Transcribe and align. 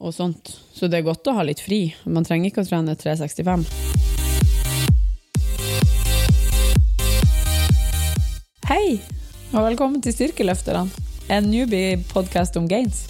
og 0.00 0.14
sånt. 0.16 0.48
Så 0.72 0.88
det 0.88 1.00
er 1.00 1.06
godt 1.06 1.28
å 1.28 1.36
ha 1.36 1.44
litt 1.44 1.60
fri. 1.60 1.90
Man 2.08 2.24
trenger 2.24 2.50
ikke 2.50 2.64
å 2.64 2.68
trene 2.68 2.96
365. 2.96 3.66
Hei, 8.70 9.00
og 9.50 9.64
velkommen 9.66 10.02
til 10.04 10.14
Styrkeløfterne, 10.14 10.86
en 11.30 11.48
newbie-podkast 11.50 12.56
om 12.60 12.68
gains. 12.70 13.04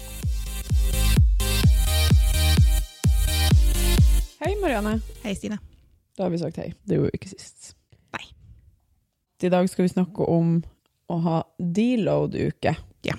Hei, 4.41 4.55
Marianne. 4.57 4.97
Hei, 5.21 5.35
Stine. 5.37 5.61
Da 6.17 6.25
har 6.25 6.33
vi 6.33 6.41
sagt 6.41 6.57
hei. 6.59 6.71
Det 6.83 6.97
gjorde 6.97 7.13
vi 7.13 7.21
ikke 7.21 7.31
sist. 7.31 7.75
Nei. 8.17 8.25
I 9.41 9.53
dag 9.53 9.69
skal 9.69 9.85
vi 9.85 9.93
snakke 9.93 10.25
om 10.27 10.57
å 11.11 11.19
ha 11.23 11.37
deload-uke. 11.57 12.73
Ja. 13.05 13.15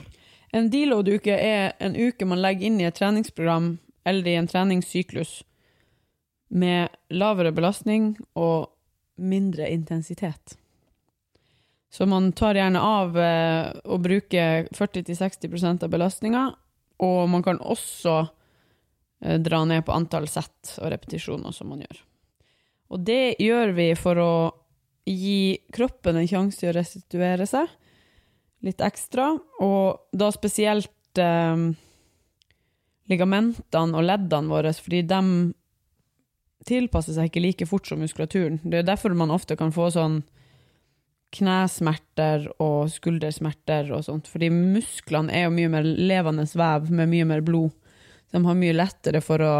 En 0.52 0.68
deload-uke 0.70 1.32
er 1.32 1.72
en 1.80 1.96
uke 1.96 2.28
man 2.28 2.42
legger 2.42 2.68
inn 2.68 2.80
i 2.80 2.88
et 2.88 2.98
treningsprogram 2.98 3.76
eller 4.04 4.28
i 4.28 4.36
en 4.36 4.48
treningssyklus 4.50 5.40
med 6.52 6.92
lavere 7.08 7.54
belastning 7.56 8.12
og 8.36 8.68
mindre 9.16 9.70
intensitet. 9.72 10.58
Så 11.92 12.06
man 12.08 12.30
tar 12.36 12.56
gjerne 12.56 12.80
av 12.80 13.16
å 13.16 13.98
bruke 14.00 14.44
40-60% 14.72 15.84
av 15.84 15.92
belastninga, 15.92 16.44
og 17.04 17.28
man 17.28 17.44
kan 17.44 17.60
også 17.60 18.14
eh, 19.24 19.38
dra 19.40 19.64
ned 19.68 19.84
på 19.84 19.92
antall 19.92 20.28
sett 20.30 20.76
og 20.78 20.92
repetisjoner 20.92 21.52
som 21.52 21.72
man 21.72 21.84
gjør. 21.84 22.00
Og 22.92 23.04
det 23.08 23.36
gjør 23.40 23.72
vi 23.76 23.88
for 23.96 24.20
å 24.20 24.32
gi 25.08 25.58
kroppen 25.74 26.20
en 26.20 26.28
sjanse 26.28 26.60
til 26.60 26.70
å 26.70 26.76
restituere 26.76 27.48
seg 27.48 27.68
litt 28.62 28.82
ekstra, 28.84 29.32
og 29.62 30.16
da 30.16 30.30
spesielt 30.34 31.18
eh, 31.20 31.64
ligamentene 33.10 33.98
og 33.98 34.06
leddene 34.06 34.52
våre, 34.52 34.72
fordi 34.76 35.02
de 35.08 35.22
tilpasser 36.68 37.16
seg 37.16 37.30
ikke 37.30 37.42
like 37.42 37.66
fort 37.66 37.88
som 37.88 38.02
muskulaturen. 38.02 38.60
Det 38.62 38.82
er 38.82 38.86
derfor 38.86 39.14
man 39.18 39.34
ofte 39.34 39.58
kan 39.58 39.74
få 39.74 39.90
sånn 39.94 40.20
knesmerter 41.32 42.44
og 42.60 42.90
skuldersmerter 42.92 43.88
og 43.96 44.04
sånt, 44.06 44.28
fordi 44.28 44.50
musklene 44.52 45.32
er 45.32 45.46
jo 45.46 45.54
mye 45.54 45.70
mer 45.72 45.86
levende 45.86 46.44
vev 46.52 46.90
med 46.92 47.10
mye 47.12 47.28
mer 47.30 47.44
blod. 47.44 47.72
De 48.32 48.40
har 48.44 48.58
mye 48.58 48.76
lettere 48.76 49.22
for 49.24 49.42
å 49.44 49.54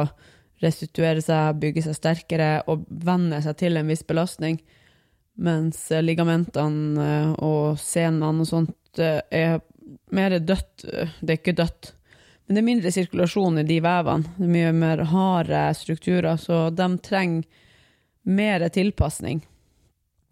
restituere 0.62 1.23
seg, 1.25 1.58
bygge 1.61 1.86
seg 1.86 1.97
sterkere 1.98 2.50
og 2.70 2.84
venne 2.86 3.41
seg 3.42 3.56
til 3.61 3.80
en 3.80 3.89
viss 3.91 4.05
belastning, 4.06 4.61
mens 5.42 5.86
ligamentene 6.05 7.08
eh, 7.08 7.30
og 7.42 7.80
senene 7.80 8.45
og 8.45 8.48
sånt 8.48 8.70
eh, 8.70 8.81
er 9.01 9.61
mer 10.12 10.39
dødt. 10.39 10.85
Det 10.85 11.29
er 11.29 11.39
ikke 11.39 11.57
dødt, 11.57 11.93
men 12.47 12.57
det 12.57 12.62
er 12.62 12.67
mindre 12.67 12.93
sirkulasjon 12.93 13.62
i 13.62 13.67
de 13.69 13.79
vevene. 13.85 14.35
Det 14.37 14.48
er 14.48 14.53
mye 14.57 14.73
mer 14.77 15.05
harde 15.12 15.62
strukturer, 15.79 16.37
så 16.41 16.67
de 16.75 16.89
trenger 17.05 17.47
mer 18.23 18.67
tilpasning. 18.69 19.43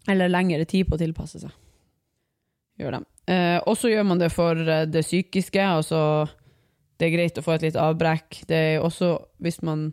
Eller 0.09 0.31
lengre 0.31 0.65
tid 0.65 0.87
på 0.89 0.97
å 0.97 1.01
tilpasse 1.01 1.41
seg. 1.43 1.53
Gjør 2.81 2.97
de. 2.97 3.01
Eh, 3.31 3.57
og 3.69 3.75
så 3.77 3.91
gjør 3.91 4.07
man 4.09 4.21
det 4.21 4.31
for 4.33 4.57
eh, 4.57 4.87
det 4.89 5.03
psykiske. 5.05 5.61
Altså, 5.61 5.99
det 6.97 7.07
er 7.07 7.15
greit 7.15 7.37
å 7.37 7.43
få 7.45 7.55
et 7.55 7.67
litt 7.67 7.77
avbrekk. 7.79 8.43
Det 8.49 8.61
er 8.73 8.85
også, 8.85 9.13
hvis 9.43 9.61
man 9.65 9.91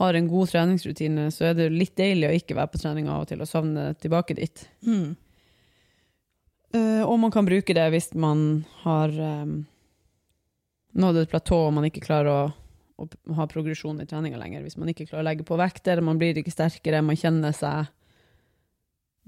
har 0.00 0.14
en 0.18 0.28
god 0.30 0.50
treningsrutine, 0.50 1.28
så 1.30 1.50
er 1.50 1.58
det 1.58 1.68
litt 1.70 1.94
deilig 1.98 2.26
å 2.28 2.34
ikke 2.34 2.56
være 2.58 2.72
på 2.72 2.80
trening 2.82 3.10
av 3.10 3.22
og 3.22 3.30
til 3.30 3.44
og 3.44 3.50
savne 3.50 3.92
tilbake 4.02 4.34
dit. 4.40 4.64
Mm. 4.86 5.14
Eh, 6.74 7.02
og 7.06 7.18
man 7.22 7.30
kan 7.34 7.46
bruke 7.46 7.74
det 7.76 7.86
hvis 7.94 8.10
man 8.18 8.64
har 8.82 9.12
eh, 9.14 9.50
nådd 10.98 11.20
et 11.22 11.30
platå 11.30 11.60
og 11.68 11.74
man 11.76 11.86
ikke 11.86 12.02
klarer 12.04 12.30
å, 12.34 12.44
å 13.04 13.36
ha 13.38 13.46
progresjon 13.50 14.00
i 14.02 14.06
treninga 14.10 14.40
lenger. 14.40 14.64
Hvis 14.66 14.78
man 14.80 14.90
ikke 14.90 15.06
klarer 15.06 15.22
å 15.24 15.28
legge 15.28 15.46
på 15.46 15.58
vekter, 15.60 16.02
man 16.02 16.18
blir 16.20 16.38
ikke 16.40 16.54
sterkere, 16.54 17.02
man 17.04 17.18
kjenner 17.18 17.54
seg 17.54 17.90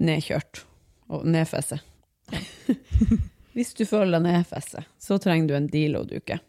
nedkjørt 0.03 0.65
og 1.13 1.23
nedfesset. 1.27 1.81
hvis 3.55 3.71
du 3.77 3.85
føler 3.87 4.17
deg 4.17 4.27
nedfesset, 4.27 4.89
så 4.99 5.17
trenger 5.21 5.47
du 5.47 5.55
en 5.57 5.71
deload-uke. 5.71 6.41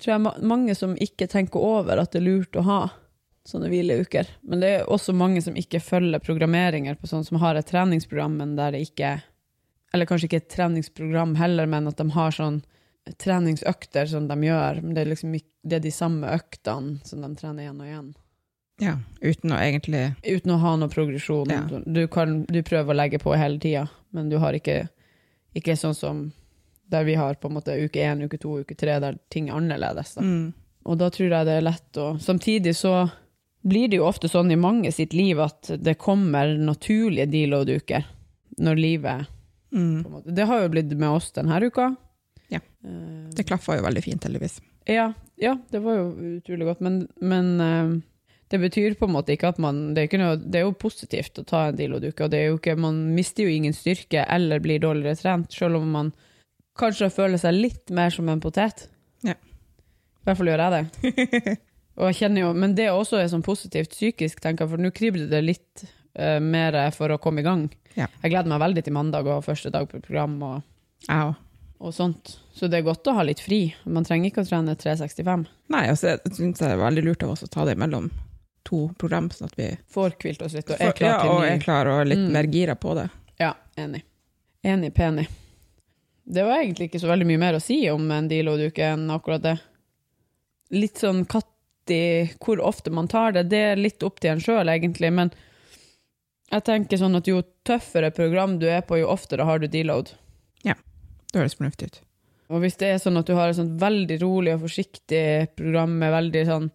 Tror 0.00 0.12
jeg 0.12 0.22
ma- 0.22 0.36
mange 0.44 0.76
som 0.76 0.94
ikke 1.00 1.28
tenker 1.32 1.62
over 1.62 1.98
at 2.02 2.12
det 2.12 2.20
er 2.20 2.26
lurt 2.28 2.56
å 2.60 2.64
ha 2.66 2.80
sånne 3.46 3.70
hvileuker. 3.70 4.28
Men 4.46 4.62
det 4.62 4.70
er 4.72 4.90
også 4.92 5.14
mange 5.16 5.40
som 5.44 5.56
ikke 5.58 5.80
følger 5.82 6.22
programmeringer 6.22 6.98
på 6.98 7.08
sånn 7.10 7.24
som 7.26 7.38
har 7.42 7.58
et 7.58 7.68
treningsprogram, 7.68 8.36
men 8.40 8.54
der 8.58 8.74
det 8.74 8.84
ikke 8.88 9.16
Eller 9.94 10.08
kanskje 10.08 10.30
ikke 10.30 10.42
et 10.42 10.52
treningsprogram 10.52 11.36
heller, 11.38 11.68
men 11.70 11.88
at 11.90 12.00
de 12.00 12.08
har 12.14 12.34
sånn 12.34 12.62
treningsøkter 13.22 14.08
som 14.10 14.26
de 14.28 14.36
gjør. 14.48 14.80
Men 14.82 14.94
det 14.96 15.04
er 15.04 15.12
liksom 15.12 15.34
det 15.36 15.78
er 15.78 15.84
de 15.84 15.92
samme 15.94 16.30
øktene 16.34 17.00
som 17.06 17.22
de 17.22 17.32
trener 17.38 17.66
igjen 17.66 17.82
og 17.82 17.90
igjen. 17.90 18.08
Ja, 18.82 18.98
uten 19.24 19.54
å 19.56 19.58
egentlig 19.62 20.02
Uten 20.26 20.52
å 20.52 20.58
ha 20.60 20.74
noe 20.76 20.92
progresjon. 20.92 21.48
Ja. 21.52 21.62
Du, 21.86 22.02
kan, 22.12 22.42
du 22.44 22.60
prøver 22.66 22.92
å 22.92 22.98
legge 22.98 23.20
på 23.22 23.32
hele 23.38 23.60
tida, 23.62 23.86
men 24.12 24.28
du 24.28 24.36
har 24.42 24.56
ikke, 24.58 24.82
ikke 25.56 25.78
sånn 25.80 25.96
som 25.96 26.26
der 26.92 27.06
vi 27.08 27.16
har 27.18 27.38
på 27.40 27.48
en 27.48 27.56
måte 27.56 27.74
uke 27.80 28.04
én, 28.04 28.22
uke 28.22 28.38
to, 28.38 28.60
uke 28.62 28.76
tre, 28.78 28.98
der 29.02 29.16
ting 29.32 29.48
er 29.48 29.56
annerledes. 29.58 30.14
Da. 30.18 30.22
mm. 30.22 30.46
Og 30.86 30.98
da 31.00 31.08
tror 31.10 31.32
jeg 31.32 31.46
det 31.48 31.54
er 31.58 31.64
lett 31.66 31.98
å 31.98 32.12
Samtidig 32.22 32.76
så 32.78 33.08
blir 33.66 33.88
det 33.90 33.98
jo 33.98 34.06
ofte 34.06 34.28
sånn 34.30 34.52
i 34.54 34.58
mange 34.60 34.92
sitt 34.94 35.16
liv 35.16 35.40
at 35.42 35.72
det 35.82 35.96
kommer 35.98 36.52
naturlige 36.54 37.26
deload-uker 37.32 38.04
når 38.62 38.78
livet 38.78 39.32
Mm. 39.74 40.22
Det 40.26 40.46
har 40.46 40.62
jo 40.62 40.68
blitt 40.72 40.92
med 40.96 41.08
oss 41.10 41.32
denne 41.36 41.58
uka. 41.64 41.90
Ja. 42.52 42.60
Eh, 42.84 43.30
Det 43.34 43.46
klaffa 43.48 43.76
jo 43.78 43.82
veldig 43.86 44.02
fint, 44.04 44.24
heldigvis. 44.24 44.60
ja, 44.86 45.12
ja, 45.36 45.56
det 45.70 45.80
var 45.82 45.96
jo 45.98 46.04
utrolig 46.38 46.64
godt, 46.68 46.80
men, 46.80 47.00
men 47.20 47.48
eh, 47.60 47.90
det 48.48 48.60
betyr 48.62 48.94
på 48.96 49.08
en 49.08 49.12
måte 49.16 49.34
ikke 49.34 49.48
at 49.50 49.58
man 49.58 49.92
Det 49.94 50.06
er, 50.06 50.18
noe, 50.22 50.36
det 50.38 50.60
er 50.60 50.64
jo 50.64 50.72
positivt 50.78 51.40
å 51.42 51.44
ta 51.44 51.64
en 51.68 51.76
deload-uke, 51.76 52.24
og 52.24 52.30
det 52.30 52.38
er 52.38 52.46
jo 52.52 52.60
ikke, 52.60 52.76
man 52.78 53.02
mister 53.16 53.44
jo 53.44 53.50
ingen 53.52 53.74
styrke 53.74 54.22
eller 54.30 54.62
blir 54.62 54.78
dårligere 54.80 55.18
trent, 55.18 55.52
selv 55.52 55.76
om 55.80 55.90
man 55.90 56.12
kanskje 56.78 57.10
føler 57.10 57.40
seg 57.42 57.56
litt 57.58 57.90
mer 57.90 58.10
som 58.14 58.28
en 58.28 58.40
potet. 58.40 58.86
Ja. 59.26 59.34
I 59.34 60.28
hvert 60.28 60.38
fall 60.38 60.50
gjør 60.52 60.62
jeg 60.64 60.74
det. 60.76 61.56
Og 61.96 62.10
jeg 62.10 62.16
kjenner 62.18 62.42
jo, 62.42 62.48
men 62.52 62.74
det 62.76 62.90
også 62.92 63.16
er 63.18 63.28
sånn 63.32 63.44
positivt 63.44 63.94
psykisk, 63.94 64.40
tenker 64.44 64.66
jeg, 64.66 64.70
for 64.74 64.82
nå 64.84 64.90
kribler 64.92 65.30
det 65.32 65.40
litt 65.42 65.84
eh, 66.18 66.38
mer 66.40 66.76
for 66.96 67.12
å 67.14 67.18
komme 67.22 67.40
i 67.42 67.46
gang. 67.46 67.66
Ja. 67.96 68.08
Jeg 68.22 68.32
gleder 68.34 68.50
meg 68.52 68.60
veldig 68.60 68.84
til 68.84 68.96
mandag 68.96 69.28
og 69.32 69.44
første 69.46 69.70
dag 69.72 69.86
på 69.88 70.00
program 70.04 70.34
og, 70.42 70.62
og 71.80 71.94
sånt. 71.96 72.36
Så 72.56 72.68
det 72.72 72.80
er 72.80 72.86
godt 72.88 73.08
å 73.08 73.14
ha 73.16 73.24
litt 73.24 73.40
fri. 73.44 73.74
Man 73.84 74.04
trenger 74.04 74.30
ikke 74.30 74.44
å 74.44 74.48
trene 74.48 74.74
365. 74.76 75.46
Nei, 75.72 75.84
altså, 75.92 76.14
jeg 76.14 76.36
syns 76.36 76.60
det 76.60 76.70
er 76.72 76.80
veldig 76.80 77.04
lurt 77.06 77.24
av 77.26 77.34
oss 77.36 77.44
å 77.46 77.50
ta 77.52 77.64
det 77.68 77.76
mellom 77.80 78.10
to 78.66 78.88
program, 78.98 79.28
sånn 79.30 79.46
at 79.46 79.56
vi 79.60 79.68
Får 79.94 80.16
hvilt 80.18 80.40
oss 80.42 80.56
litt 80.56 80.70
og 80.74 80.80
er 80.82 80.92
klar 80.98 81.12
ja, 81.12 81.18
til 81.22 81.30
og 81.36 81.44
er 81.46 81.60
klar 81.62 81.86
og 81.92 82.06
litt 82.10 82.18
Mm. 82.24 82.30
mer 82.34 82.48
gira 82.50 82.74
på 82.74 82.94
det. 82.98 83.08
Ja, 83.38 83.52
enig. 83.78 84.02
Enig, 84.66 84.94
penig. 84.96 85.28
Det 86.26 86.42
var 86.42 86.58
egentlig 86.58 86.88
ikke 86.88 86.98
så 87.04 87.06
veldig 87.12 87.26
mye 87.28 87.38
mer 87.38 87.54
å 87.54 87.62
si 87.62 87.76
om 87.92 88.08
en 88.10 88.26
deload-uke 88.28 88.82
enn 88.96 89.04
akkurat 89.14 89.44
det. 89.44 89.52
Litt 90.74 90.98
sånn 90.98 91.24
katt 91.30 91.46
i 91.94 92.26
hvor 92.42 92.58
ofte 92.66 92.90
man 92.90 93.06
tar 93.06 93.36
det, 93.36 93.44
det 93.52 93.60
er 93.62 93.76
litt 93.78 94.02
opp 94.02 94.18
til 94.18 94.32
en 94.32 94.42
sjøl, 94.42 94.66
egentlig. 94.72 95.12
Men 95.14 95.30
jeg 96.52 96.64
tenker 96.66 97.00
sånn 97.00 97.18
at 97.18 97.26
jo 97.26 97.40
tøffere 97.66 98.12
program 98.14 98.58
du 98.60 98.68
er 98.70 98.84
på, 98.86 99.00
jo 99.00 99.08
oftere 99.10 99.46
har 99.48 99.58
du 99.58 99.66
deload. 99.66 100.12
Ja, 100.64 100.76
Det 101.32 101.40
høres 101.40 101.56
fornuftig 101.58 101.88
ut. 101.90 102.00
Og 102.54 102.62
hvis 102.62 102.78
det 102.78 102.92
er 102.92 103.00
sånn 103.02 103.18
at 103.18 103.26
du 103.26 103.34
har 103.34 103.50
et 103.50 103.58
sånt 103.58 103.74
veldig 103.80 104.20
rolig 104.22 104.54
og 104.54 104.62
forsiktig 104.68 105.56
program 105.58 105.96
med 105.98 106.12
veldig 106.14 106.44
sånn 106.46 106.68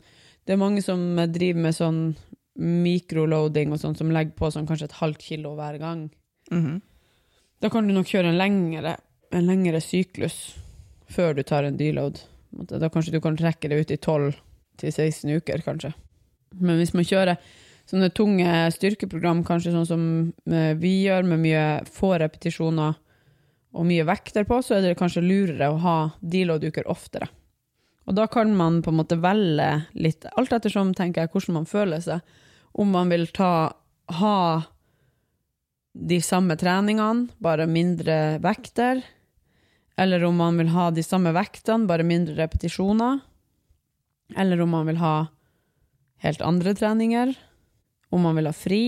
Det 0.44 0.56
er 0.56 0.60
mange 0.60 0.82
som 0.84 1.00
driver 1.32 1.62
med 1.64 1.76
sånn 1.78 2.00
mikroloading 2.60 3.72
og 3.72 3.80
sånn, 3.80 3.96
som 3.96 4.10
legger 4.12 4.34
på 4.36 4.50
sånn 4.52 4.66
kanskje 4.68 4.90
et 4.90 4.98
halvt 5.00 5.22
kilo 5.24 5.54
hver 5.56 5.78
gang. 5.80 6.10
Mhm. 6.52 6.82
Da 7.62 7.70
kan 7.70 7.88
du 7.88 7.94
nok 7.94 8.10
kjøre 8.10 8.34
en 8.34 8.38
lengre, 8.38 8.98
en 9.32 9.46
lengre 9.48 9.80
syklus 9.80 10.56
før 11.08 11.36
du 11.36 11.44
tar 11.44 11.64
en 11.64 11.78
deload. 11.78 12.20
Da 12.52 12.90
kanskje 12.90 13.14
du 13.14 13.22
kan 13.22 13.38
trekke 13.38 13.70
det 13.70 13.80
ut 13.80 13.92
i 13.92 13.98
12 13.98 14.34
til 14.78 14.92
16 14.92 15.30
uker, 15.38 15.62
kanskje. 15.62 15.94
Men 16.60 16.80
hvis 16.80 16.94
man 16.94 17.06
kjører 17.06 17.38
sånne 17.92 18.10
tunge 18.16 18.56
styrkeprogram, 18.76 19.44
kanskje 19.48 19.74
sånn 19.76 19.88
som 19.90 20.04
eh, 20.48 20.74
vi 20.80 21.02
gjør, 21.06 21.28
med 21.28 21.44
mye 21.44 21.66
få 21.92 22.16
repetisjoner 22.22 22.96
og 23.72 23.88
mye 23.88 24.06
vekter 24.08 24.48
på, 24.48 24.60
så 24.64 24.78
er 24.78 24.86
det 24.86 24.98
kanskje 25.00 25.24
lurere 25.24 25.70
å 25.72 25.80
ha 25.84 25.98
deload-uker 26.20 26.90
oftere. 26.92 27.30
Og 28.10 28.18
da 28.18 28.26
kan 28.32 28.52
man 28.58 28.82
på 28.84 28.92
en 28.92 29.00
måte 29.00 29.20
velge 29.22 29.70
litt, 29.94 30.26
alt 30.36 30.54
ettersom 30.56 30.96
tenker 30.98 31.24
jeg, 31.24 31.32
hvordan 31.32 31.62
man 31.62 31.70
føler 31.70 32.02
seg. 32.04 32.24
Om 32.72 32.92
man 32.96 33.12
vil 33.12 33.28
ta, 33.36 33.72
ha 34.20 34.38
de 35.92 36.20
samme 36.24 36.58
treningene, 36.60 37.30
bare 37.44 37.68
mindre 37.70 38.40
vekter. 38.44 39.04
Eller 40.00 40.24
om 40.26 40.40
man 40.40 40.58
vil 40.60 40.72
ha 40.74 40.90
de 40.92 41.04
samme 41.06 41.34
vektene, 41.36 41.88
bare 41.88 42.08
mindre 42.08 42.36
repetisjoner. 42.40 43.22
Eller 44.40 44.64
om 44.64 44.72
man 44.74 44.88
vil 44.90 45.00
ha 45.04 45.16
helt 46.26 46.44
andre 46.44 46.74
treninger. 46.78 47.36
Om 48.12 48.26
man 48.28 48.36
vil 48.38 48.50
ha 48.50 48.54
fri, 48.56 48.84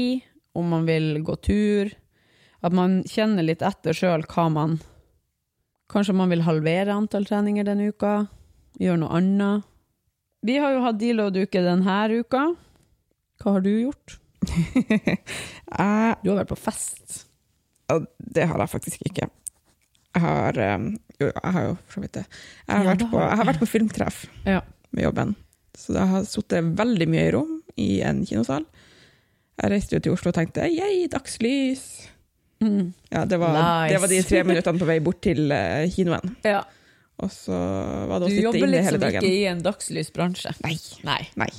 om 0.55 0.67
man 0.73 0.85
vil 0.87 1.21
gå 1.25 1.35
tur. 1.45 1.91
At 2.63 2.73
man 2.75 3.01
kjenner 3.09 3.43
litt 3.45 3.63
etter 3.65 3.95
sjøl 3.95 4.23
hva 4.29 4.49
man 4.53 4.79
Kanskje 5.93 6.13
man 6.15 6.31
vil 6.31 6.41
halvere 6.45 6.93
antall 6.95 7.25
treninger 7.27 7.65
denne 7.67 7.89
uka? 7.91 8.13
Gjøre 8.81 9.01
noe 9.01 9.17
annet? 9.19 9.65
Vi 10.43 10.55
har 10.57 10.73
jo 10.73 10.81
hatt 10.85 10.97
deload-uke 10.99 11.61
denne 11.61 11.97
uka. 12.17 12.41
Hva 13.43 13.51
har 13.57 13.61
du 13.65 13.69
gjort? 13.83 14.15
Du 16.23 16.29
har 16.31 16.39
vært 16.39 16.51
på 16.51 16.57
fest. 16.59 17.25
det 18.17 18.47
har 18.49 18.59
jeg 18.63 18.71
faktisk 18.71 19.05
ikke. 19.09 19.27
Jeg 20.13 20.21
har 20.23 20.57
um, 20.75 20.87
Jo, 21.19 21.29
jeg 21.29 21.53
har 21.55 21.63
jo 21.67 21.75
for 21.75 21.95
så 21.97 22.03
vidt 22.03 22.17
det. 22.17 22.25
Jeg 22.67 22.75
har, 22.75 22.83
Ja, 22.83 22.89
vært, 22.91 23.05
på, 23.11 23.19
jeg 23.21 23.37
har 23.39 23.49
vært 23.49 23.61
på 23.61 23.69
filmtreff 23.69 24.23
Ja. 24.45 24.61
med 24.91 25.03
jobben. 25.07 25.35
Så 25.77 25.95
jeg 25.97 26.07
har 26.11 26.25
sittet 26.29 26.73
veldig 26.77 27.07
mye 27.09 27.27
i 27.27 27.31
rom 27.33 27.53
i 27.81 27.89
en 28.05 28.23
kinosal. 28.25 28.65
Jeg 29.61 29.69
reiste 29.73 29.95
jo 29.97 30.01
til 30.03 30.15
Oslo 30.15 30.31
og 30.31 30.38
tenkte 30.38 30.65
yeah, 30.65 31.03
dagslys. 31.11 31.83
Mm. 32.63 32.94
Ja, 33.11 33.25
det 33.29 33.38
var, 33.41 33.53
Nice. 33.53 33.91
det 33.94 34.00
var 34.01 34.11
de 34.13 34.21
tre 34.25 34.44
minuttene 34.50 34.81
på 34.81 34.88
vei 34.88 34.97
bort 35.03 35.19
til 35.25 35.51
uh, 35.51 35.83
kinoen. 35.94 36.38
ja. 36.47 36.63
Og 37.21 37.29
så 37.29 37.53
var 38.09 38.23
det 38.23 38.25
Du 38.25 38.31
å 38.31 38.33
sitte 38.33 38.44
jobber 38.47 38.63
inne 38.65 38.79
hele 38.83 38.97
dagen. 38.97 39.21
Du 39.21 39.27
jobber 39.27 39.27
liksom 39.27 39.27
ikke 39.29 39.38
i 39.38 39.44
en 39.51 39.59
dagslysbransje. 39.63 40.53
Nei, 40.65 40.71
Nei. 41.05 41.19
nei. 41.39 41.50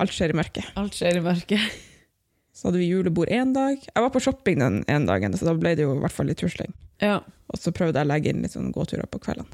Alt 0.00 0.14
skjer 0.16 0.32
i 0.32 0.36
mørket. 0.40 0.70
Alt 0.80 0.96
skjer 0.96 1.18
i 1.20 1.22
mørket. 1.22 1.74
Så 2.56 2.68
hadde 2.70 2.80
vi 2.80 2.86
julebord 2.88 3.28
én 3.28 3.52
dag. 3.54 3.76
Jeg 3.84 4.02
var 4.06 4.10
på 4.14 4.22
shopping 4.24 4.62
den 4.62 4.80
ene 4.88 5.04
dagen, 5.10 5.34
så 5.36 5.44
da 5.50 5.52
ble 5.58 5.74
det 5.76 5.84
jo 5.84 5.92
i 5.96 6.00
hvert 6.00 6.14
fall 6.14 6.28
litt 6.30 6.38
tusling. 6.40 6.72
Ja. 7.02 7.18
Og 7.50 7.58
så 7.60 7.72
prøvde 7.74 7.98
jeg 8.00 8.06
å 8.06 8.10
legge 8.12 8.30
inn 8.32 8.44
litt 8.46 8.54
sånn 8.54 8.70
gåturer 8.74 9.10
på 9.10 9.18
kveldene. 9.26 9.50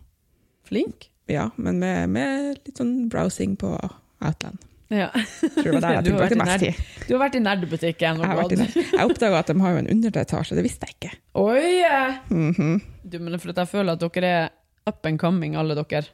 Flink. 0.68 1.08
Ja, 1.32 1.48
men 1.56 1.80
med, 1.80 2.12
med 2.12 2.60
litt 2.60 2.76
sånn 2.78 3.08
browsing 3.10 3.56
på 3.60 3.72
Outland. 4.20 4.60
Ja. 4.90 5.08
Tror 5.14 5.62
det 5.62 5.72
var 5.76 5.84
der 5.84 5.92
jeg 5.94 6.04
tilbrakte 6.08 6.38
mest 6.40 6.64
tid. 6.64 6.78
Du 7.06 7.12
har 7.14 7.20
vært 7.22 7.36
i 7.38 7.42
nerdbutikken. 7.44 8.22
Jeg, 8.22 8.30
har 8.30 8.54
jeg 8.98 9.04
oppdaga 9.06 9.42
at 9.44 9.52
de 9.52 9.60
har 9.62 9.76
jo 9.76 9.82
en 9.84 9.90
underetasje, 9.94 10.56
det 10.58 10.64
visste 10.66 10.88
jeg 10.88 10.96
ikke. 10.98 11.12
Oi! 11.38 11.84
Mm 12.30 12.54
-hmm. 12.54 12.80
Du, 13.02 13.18
men 13.18 13.38
for 13.38 13.52
jeg 13.56 13.68
føler 13.68 13.92
at 13.92 14.00
dere 14.00 14.26
er 14.26 14.48
up 14.88 15.06
and 15.06 15.18
coming, 15.18 15.56
alle 15.56 15.74
dere. 15.74 16.04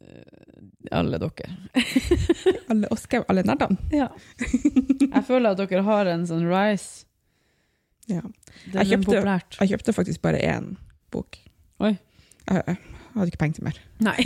Eh, 0.00 0.42
Alle 0.90 1.18
dere. 1.18 1.56
Alle 2.68 2.88
oss 2.90 3.06
alle 3.28 3.42
nerdene. 3.42 3.76
Ja. 3.90 4.08
Jeg 5.14 5.24
føler 5.26 5.50
at 5.50 5.58
dere 5.58 5.82
har 5.82 6.06
en 6.06 6.26
sånn 6.26 6.44
rise. 6.44 7.06
Ja. 8.06 8.20
Jeg 8.72 8.86
kjøpte-. 8.86 9.40
Jeg 9.60 9.68
kjøpte 9.68 9.92
faktisk 9.92 10.20
bare 10.22 10.38
én 10.38 10.76
bok. 11.10 11.38
Oi. 11.80 11.96
Jeg, 12.50 12.62
jeg 12.66 12.76
hadde 13.14 13.26
ikke 13.32 13.38
penger 13.38 13.54
til 13.54 13.64
mer. 13.64 13.80
Nei. 14.04 14.18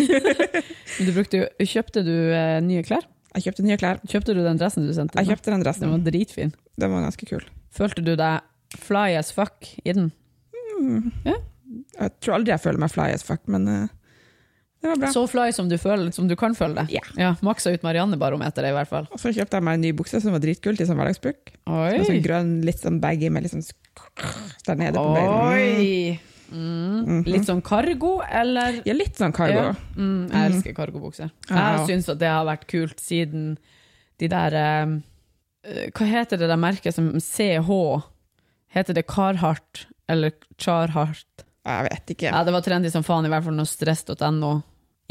Men 0.99 1.07
du 1.07 1.13
brukte 1.13 1.49
Kjøpte 1.63 2.03
du 2.03 2.15
eh, 2.35 2.59
nye 2.65 2.83
klær? 2.83 3.07
Jeg 3.37 3.45
kjøpte 3.49 3.67
nye 3.67 3.77
klær. 3.81 4.01
Kjøpte 4.09 4.35
du 4.37 4.41
den 4.45 4.61
dressen 4.61 4.87
du 4.89 4.95
sendte? 4.97 5.19
Jeg 5.21 5.35
kjøpte 5.35 5.53
den 5.53 5.65
dressen. 5.65 5.85
Den 5.85 5.95
var 5.99 6.07
dritfin. 6.07 6.55
Den 6.81 6.95
var 6.95 7.05
ganske 7.05 7.29
kul. 7.29 7.45
Følte 7.75 8.05
du 8.05 8.15
deg 8.19 8.81
fly 8.81 9.13
as 9.19 9.31
fuck 9.35 9.69
i 9.85 9.93
den? 9.93 10.11
Mm. 10.79 11.13
Ja. 11.27 11.37
Jeg 11.99 12.15
tror 12.25 12.39
aldri 12.39 12.55
jeg 12.55 12.65
føler 12.65 12.81
meg 12.81 12.93
fly 12.95 13.11
as 13.13 13.25
fuck, 13.27 13.43
men 13.51 13.69
uh, 13.69 13.87
det 14.79 14.93
var 14.93 15.01
bra. 15.03 15.11
Så 15.13 15.25
fly 15.27 15.49
som 15.53 15.69
du, 15.69 15.75
føler, 15.81 16.11
som 16.15 16.29
du 16.31 16.37
kan 16.39 16.55
føle 16.57 16.79
det? 16.79 17.01
Ja. 17.19 17.33
Maksa 17.45 17.73
ut 17.75 17.85
Marianne-barometeret, 17.85 18.71
i 18.71 18.77
hvert 18.77 18.91
fall. 18.91 19.09
Og 19.11 19.21
så 19.21 19.33
kjøpte 19.35 19.59
jeg 19.59 19.67
meg 19.67 19.79
en 19.79 19.85
ny 19.89 19.93
bukse 19.99 20.21
som 20.23 20.37
var 20.37 20.43
dritkul 20.45 20.79
til 20.79 20.87
sånn 20.89 21.01
hverdagsbruk. 21.01 21.53
Oi! 21.67 21.99
Med 21.99 22.07
sånn 22.07 22.23
grønn, 22.25 22.53
litt 22.67 22.81
sånn 22.85 23.01
baggy 23.03 23.33
med 23.35 23.45
litt 23.45 23.57
sånn 23.57 23.67
der 24.69 24.79
nede 24.79 25.03
på 25.03 25.15
beina. 25.17 25.39
Oi! 25.51 26.38
Mm. 26.49 27.05
Mhm. 27.05 27.25
Litt 27.29 27.47
sånn 27.49 27.63
cargo, 27.65 28.19
eller? 28.25 28.81
Ja, 28.89 28.95
litt 28.97 29.19
sånn 29.21 29.35
cargo. 29.37 29.69
Ja. 29.71 29.75
Mm, 29.97 30.31
jeg 30.33 30.53
elsker 30.53 30.77
cargobukser. 30.77 31.31
Ja. 31.51 31.65
Jeg 31.77 31.89
syns 31.91 32.09
at 32.13 32.21
det 32.23 32.31
har 32.33 32.47
vært 32.49 32.67
kult 32.71 33.01
siden 33.03 33.59
de 34.19 34.29
der 34.33 34.57
eh, 34.59 34.95
eh, 35.69 35.91
Hva 35.95 36.09
heter 36.09 36.41
det 36.41 36.49
der 36.51 36.61
merket 36.61 36.97
som 36.97 37.13
CH? 37.21 37.71
Heter 38.75 38.97
det 38.97 39.07
Carhartt 39.09 39.87
eller 40.09 40.33
Charhartt? 40.61 41.45
Jeg 41.69 41.85
vet 41.91 42.13
ikke. 42.15 42.33
Ja, 42.33 42.43
det 42.45 42.53
var 42.55 42.65
trendy 42.65 42.91
som 42.93 43.05
faen, 43.05 43.27
i 43.29 43.33
hvert 43.33 43.45
fall 43.45 43.57
når 43.57 43.69
stress.no. 43.69 44.53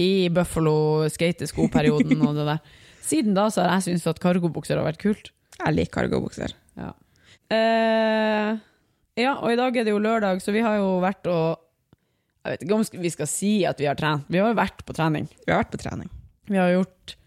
I 0.02 0.30
Buffalo 0.34 1.08
skatesko-perioden 1.10 2.22
og 2.26 2.38
det 2.38 2.46
der. 2.50 2.60
Siden 3.08 3.38
da 3.38 3.48
så 3.54 3.64
har 3.64 3.78
jeg 3.78 3.88
syntes 3.88 4.08
at 4.10 4.22
cargobukser 4.22 4.78
har 4.78 4.86
vært 4.86 5.02
kult. 5.02 5.32
Jeg 5.58 5.74
liker 5.74 6.02
cargobukser. 6.02 6.54
Eh, 7.50 8.58
ja, 9.18 9.36
og 9.42 9.52
i 9.52 9.58
dag 9.60 9.76
er 9.78 9.88
det 9.88 9.94
jo 9.94 10.02
lørdag, 10.02 10.42
så 10.44 10.54
vi 10.54 10.62
har 10.66 10.78
jo 10.80 10.98
vært 11.04 11.28
og 11.32 11.64
Jeg 12.46 12.54
vet 12.54 12.64
ikke 12.64 12.76
om 12.78 13.04
vi 13.04 13.10
skal 13.12 13.28
si 13.28 13.54
at 13.68 13.82
vi 13.82 13.90
har 13.90 13.98
trent. 14.00 14.28
Vi 14.32 14.40
har 14.40 14.54
jo 14.54 14.56
vært 14.56 14.86
på 14.88 14.94
trening. 14.96 15.26
Vi 15.44 15.52
har 15.52 15.66
vært 15.66 15.74
på 15.74 15.82
trening. 15.82 16.08
Vi 16.48 16.56
har 16.56 16.70
gjort 16.72 17.18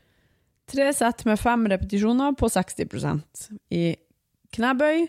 tre 0.71 0.87
sett 0.97 1.27
med 1.29 1.37
fem 1.37 1.67
repetisjoner 1.69 2.33
på 2.41 2.49
60% 2.49 3.51
i 3.77 3.85
knebøy, 4.57 5.09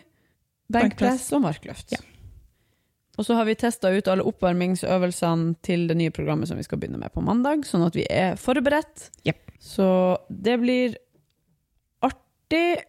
benkpress 0.72 1.30
og 1.32 1.46
markløft. 1.46 1.94
Ja. 1.96 2.02
Og 3.20 3.26
så 3.28 3.36
har 3.36 3.44
vi 3.48 3.56
testa 3.60 3.90
ut 3.92 4.08
alle 4.08 4.24
oppvarmingsøvelsene 4.28 5.56
til 5.64 5.84
det 5.90 5.98
nye 6.00 6.12
programmet 6.14 6.48
som 6.48 6.60
vi 6.60 6.64
skal 6.64 6.80
begynne 6.80 7.00
med 7.00 7.12
på 7.12 7.24
mandag, 7.24 7.66
sånn 7.68 7.84
at 7.84 7.96
vi 7.96 8.06
er 8.08 8.38
forberedt. 8.40 9.10
Yep. 9.28 9.52
Så 9.60 9.88
det 10.28 10.56
blir 10.62 10.96
artig 12.04 12.82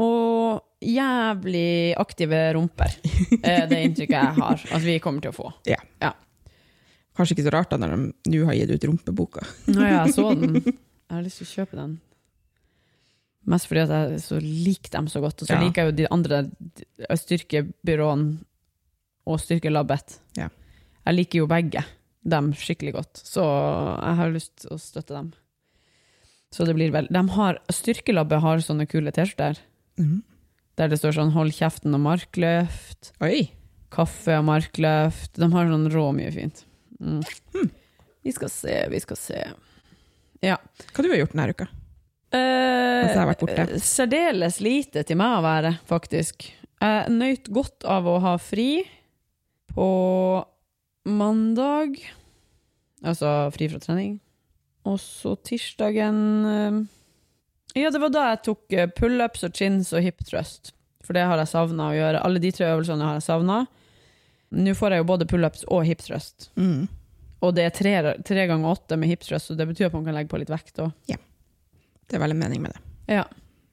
og 0.00 0.64
jævlig 0.84 1.94
aktive 2.00 2.40
rumper, 2.56 2.94
er 3.42 3.66
det 3.70 3.80
inntrykket 3.88 4.16
jeg 4.18 4.36
har 4.38 4.64
at 4.78 4.82
vi 4.84 4.98
kommer 5.02 5.24
til 5.24 5.32
å 5.32 5.36
få. 5.36 5.50
Kanskje 7.14 7.36
ikke 7.36 7.44
så 7.46 7.52
rart 7.54 7.70
da 7.70 7.78
når 7.78 7.92
de 7.94 8.32
nå 8.32 8.46
har 8.48 8.56
gitt 8.58 8.72
ut 8.74 8.84
rumpeboka. 8.90 9.44
Nå, 9.70 9.80
ja, 9.86 10.00
jeg 10.04 10.14
så 10.16 10.30
den. 10.34 10.56
Jeg 10.64 11.14
har 11.14 11.22
lyst 11.22 11.38
til 11.42 11.46
å 11.46 11.52
kjøpe 11.52 11.78
den. 11.78 11.92
Mest 13.46 13.68
fordi 13.68 13.84
jeg 13.84 14.20
så 14.24 14.38
liker 14.40 14.90
dem 14.96 15.06
så 15.12 15.20
godt. 15.22 15.42
Og 15.44 15.46
så 15.50 15.54
Ja. 15.54 15.60
liker 15.62 15.82
jeg 15.84 15.92
jo 15.92 15.96
de 16.00 16.08
andre 16.10 16.38
styrkebyråene 17.20 18.38
og 19.30 19.38
Styrkelabbet. 19.40 20.18
Ja. 20.36 20.48
Jeg 21.06 21.14
liker 21.18 21.38
jo 21.42 21.46
begge 21.48 21.84
dem 22.24 22.50
skikkelig 22.56 22.94
godt, 22.96 23.20
så 23.20 23.42
jeg 23.44 24.16
har 24.18 24.30
lyst 24.32 24.52
til 24.62 24.72
å 24.74 24.78
støtte 24.80 25.12
dem. 25.14 25.30
Så 26.54 26.64
det 26.64 26.74
blir 26.76 26.90
vel 26.94 27.08
de 27.12 27.22
har, 27.36 27.58
Styrkelabbet 27.72 28.40
har 28.40 28.62
sånne 28.64 28.86
kule 28.90 29.12
T-skjorter 29.12 29.60
Mhm. 30.00 30.22
Der 30.78 30.90
det 30.90 30.98
står 30.98 31.14
sånn 31.18 31.34
'hold 31.34 31.54
kjeften' 31.54 31.94
og 31.94 32.02
'markløft', 32.02 33.12
Oi! 33.22 33.50
kaffe 33.94 34.38
og 34.40 34.46
markløft. 34.48 35.36
De 35.38 35.48
har 35.52 35.70
sånn 35.70 35.90
rå 35.92 36.08
mye 36.16 36.32
fint. 36.34 36.64
Mm. 36.98 37.22
Hmm. 37.54 37.70
Vi 38.24 38.32
skal 38.32 38.50
se, 38.50 38.74
vi 38.90 39.00
skal 39.00 39.16
se. 39.20 39.40
Ja. 40.42 40.58
Hva 40.92 41.04
du 41.04 41.10
har 41.12 41.20
gjort 41.20 41.34
denne 41.36 41.54
uka? 41.54 41.68
Eh, 42.34 43.04
jeg 43.04 43.14
har 43.14 43.28
vært 43.28 43.44
borte. 43.44 43.78
Særdeles 43.84 44.58
lite 44.64 45.04
til 45.06 45.18
meg 45.20 45.38
å 45.38 45.44
være, 45.44 45.76
faktisk. 45.86 46.48
Jeg 46.82 47.12
nøyt 47.14 47.48
godt 47.54 47.86
av 47.86 48.08
å 48.10 48.18
ha 48.24 48.34
fri 48.42 48.82
på 49.74 49.88
mandag, 51.04 51.96
altså 53.04 53.50
fri 53.54 53.68
fra 53.70 53.80
trening. 53.82 54.18
Og 54.88 54.98
så 55.00 55.36
tirsdagen 55.46 56.18
eh, 56.50 56.80
Ja, 57.74 57.90
det 57.90 58.00
var 58.02 58.12
da 58.14 58.24
jeg 58.30 58.42
tok 58.46 58.72
eh, 58.76 58.86
pullups 58.94 59.42
og 59.48 59.54
chins 59.56 59.92
og 59.96 60.02
hip 60.04 60.20
thrust. 60.28 60.72
For 61.04 61.12
det 61.16 61.24
har 61.26 61.40
jeg 61.42 61.50
savna 61.50 61.88
å 61.90 61.94
gjøre. 61.96 62.20
Alle 62.24 62.40
de 62.40 62.50
tre 62.54 62.68
øvelsene 62.72 63.04
har 63.04 63.18
jeg 63.18 63.26
savna. 63.26 63.62
Nå 64.54 64.74
får 64.78 64.94
jeg 64.94 65.02
jo 65.02 65.08
både 65.08 65.26
pullups 65.28 65.64
og 65.74 65.82
hip 65.88 66.00
thrust. 66.04 66.50
Mm. 66.56 66.86
Og 67.44 67.54
det 67.56 67.64
er 67.66 67.74
tre, 67.76 67.94
tre 68.24 68.44
ganger 68.48 68.70
åtte 68.76 68.96
med 68.96 69.10
hip 69.10 69.24
thrust, 69.26 69.50
så 69.50 69.56
det 69.58 69.66
betyr 69.68 69.90
at 69.90 69.96
man 69.96 70.04
kan 70.06 70.14
legge 70.16 70.30
på 70.30 70.38
litt 70.40 70.52
vekt 70.52 70.78
òg. 70.80 70.92
Det 72.08 72.16
er 72.16 72.22
veldig 72.22 72.36
mening 72.38 72.62
med 72.62 72.72
det. 72.76 72.80
Ja. 73.16 73.24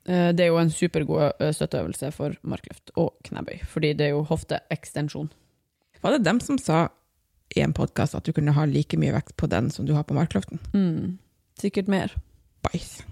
Eh, 0.09 0.31
Det 0.33 0.43
er 0.43 0.49
jo 0.49 0.57
en 0.59 0.71
supergod 0.73 1.37
støtteøvelse 1.53 2.09
for 2.15 2.35
markløft 2.43 2.91
og 2.97 3.13
knebøy, 3.29 3.61
fordi 3.69 3.93
det 3.93 4.07
er 4.09 4.15
jo 4.15 4.23
hofteekstensjon. 4.27 5.29
Var 6.01 6.17
det 6.17 6.23
dem 6.25 6.39
som 6.41 6.57
sa 6.57 6.87
i 7.55 7.61
en 7.61 7.73
podkast 7.77 8.15
at 8.17 8.25
du 8.25 8.33
kunne 8.33 8.55
ha 8.57 8.65
like 8.65 8.97
mye 8.97 9.13
vekt 9.13 9.35
på 9.37 9.47
den 9.51 9.69
som 9.69 9.85
du 9.85 9.93
har 9.93 10.03
på 10.09 10.17
markløften? 10.17 10.59
Mm. 10.73 11.19
Sikkert 11.61 11.87
mer. 11.91 12.15
Bæsj. 12.65 13.03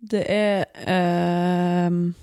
Det 0.00 0.22
er 0.28 0.66
ehm, 0.86 2.14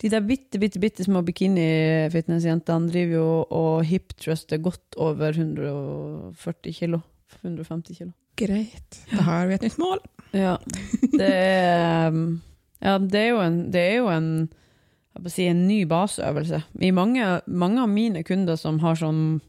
De 0.00 0.08
der 0.08 0.22
bitte, 0.24 0.58
bitte, 0.58 0.80
bitte 0.80 1.04
små 1.04 1.20
bikini-fitnessjentene 1.26 2.88
driver 2.88 3.16
jo 3.18 3.26
og 3.52 3.82
hip-truster 3.84 4.62
godt 4.62 4.96
over 4.96 5.34
140 5.36 6.72
kilo. 6.72 7.02
150 7.42 7.98
kilo. 7.98 8.14
Greit. 8.40 9.02
Da 9.10 9.26
har 9.26 9.50
vi 9.50 9.58
et 9.58 9.66
nytt 9.66 9.76
mål. 9.82 10.00
Ja. 10.32 10.56
Det 11.12 11.28
er, 11.28 12.08
ehm, 12.08 12.40
ja, 12.80 12.96
det 12.98 13.20
er 13.20 13.28
jo 13.34 13.44
en, 13.44 13.60
det 13.74 13.84
er 13.84 13.96
jo 13.98 14.08
en 14.14 14.30
si 15.28 15.44
en 15.50 15.66
ny 15.68 15.82
baseøvelse. 15.90 16.62
I 16.80 16.92
mange, 16.96 17.40
mange 17.46 17.82
av 17.82 17.90
mine 17.90 18.22
kunder 18.24 18.56
som 18.56 18.80
har 18.80 18.96
som 18.96 19.40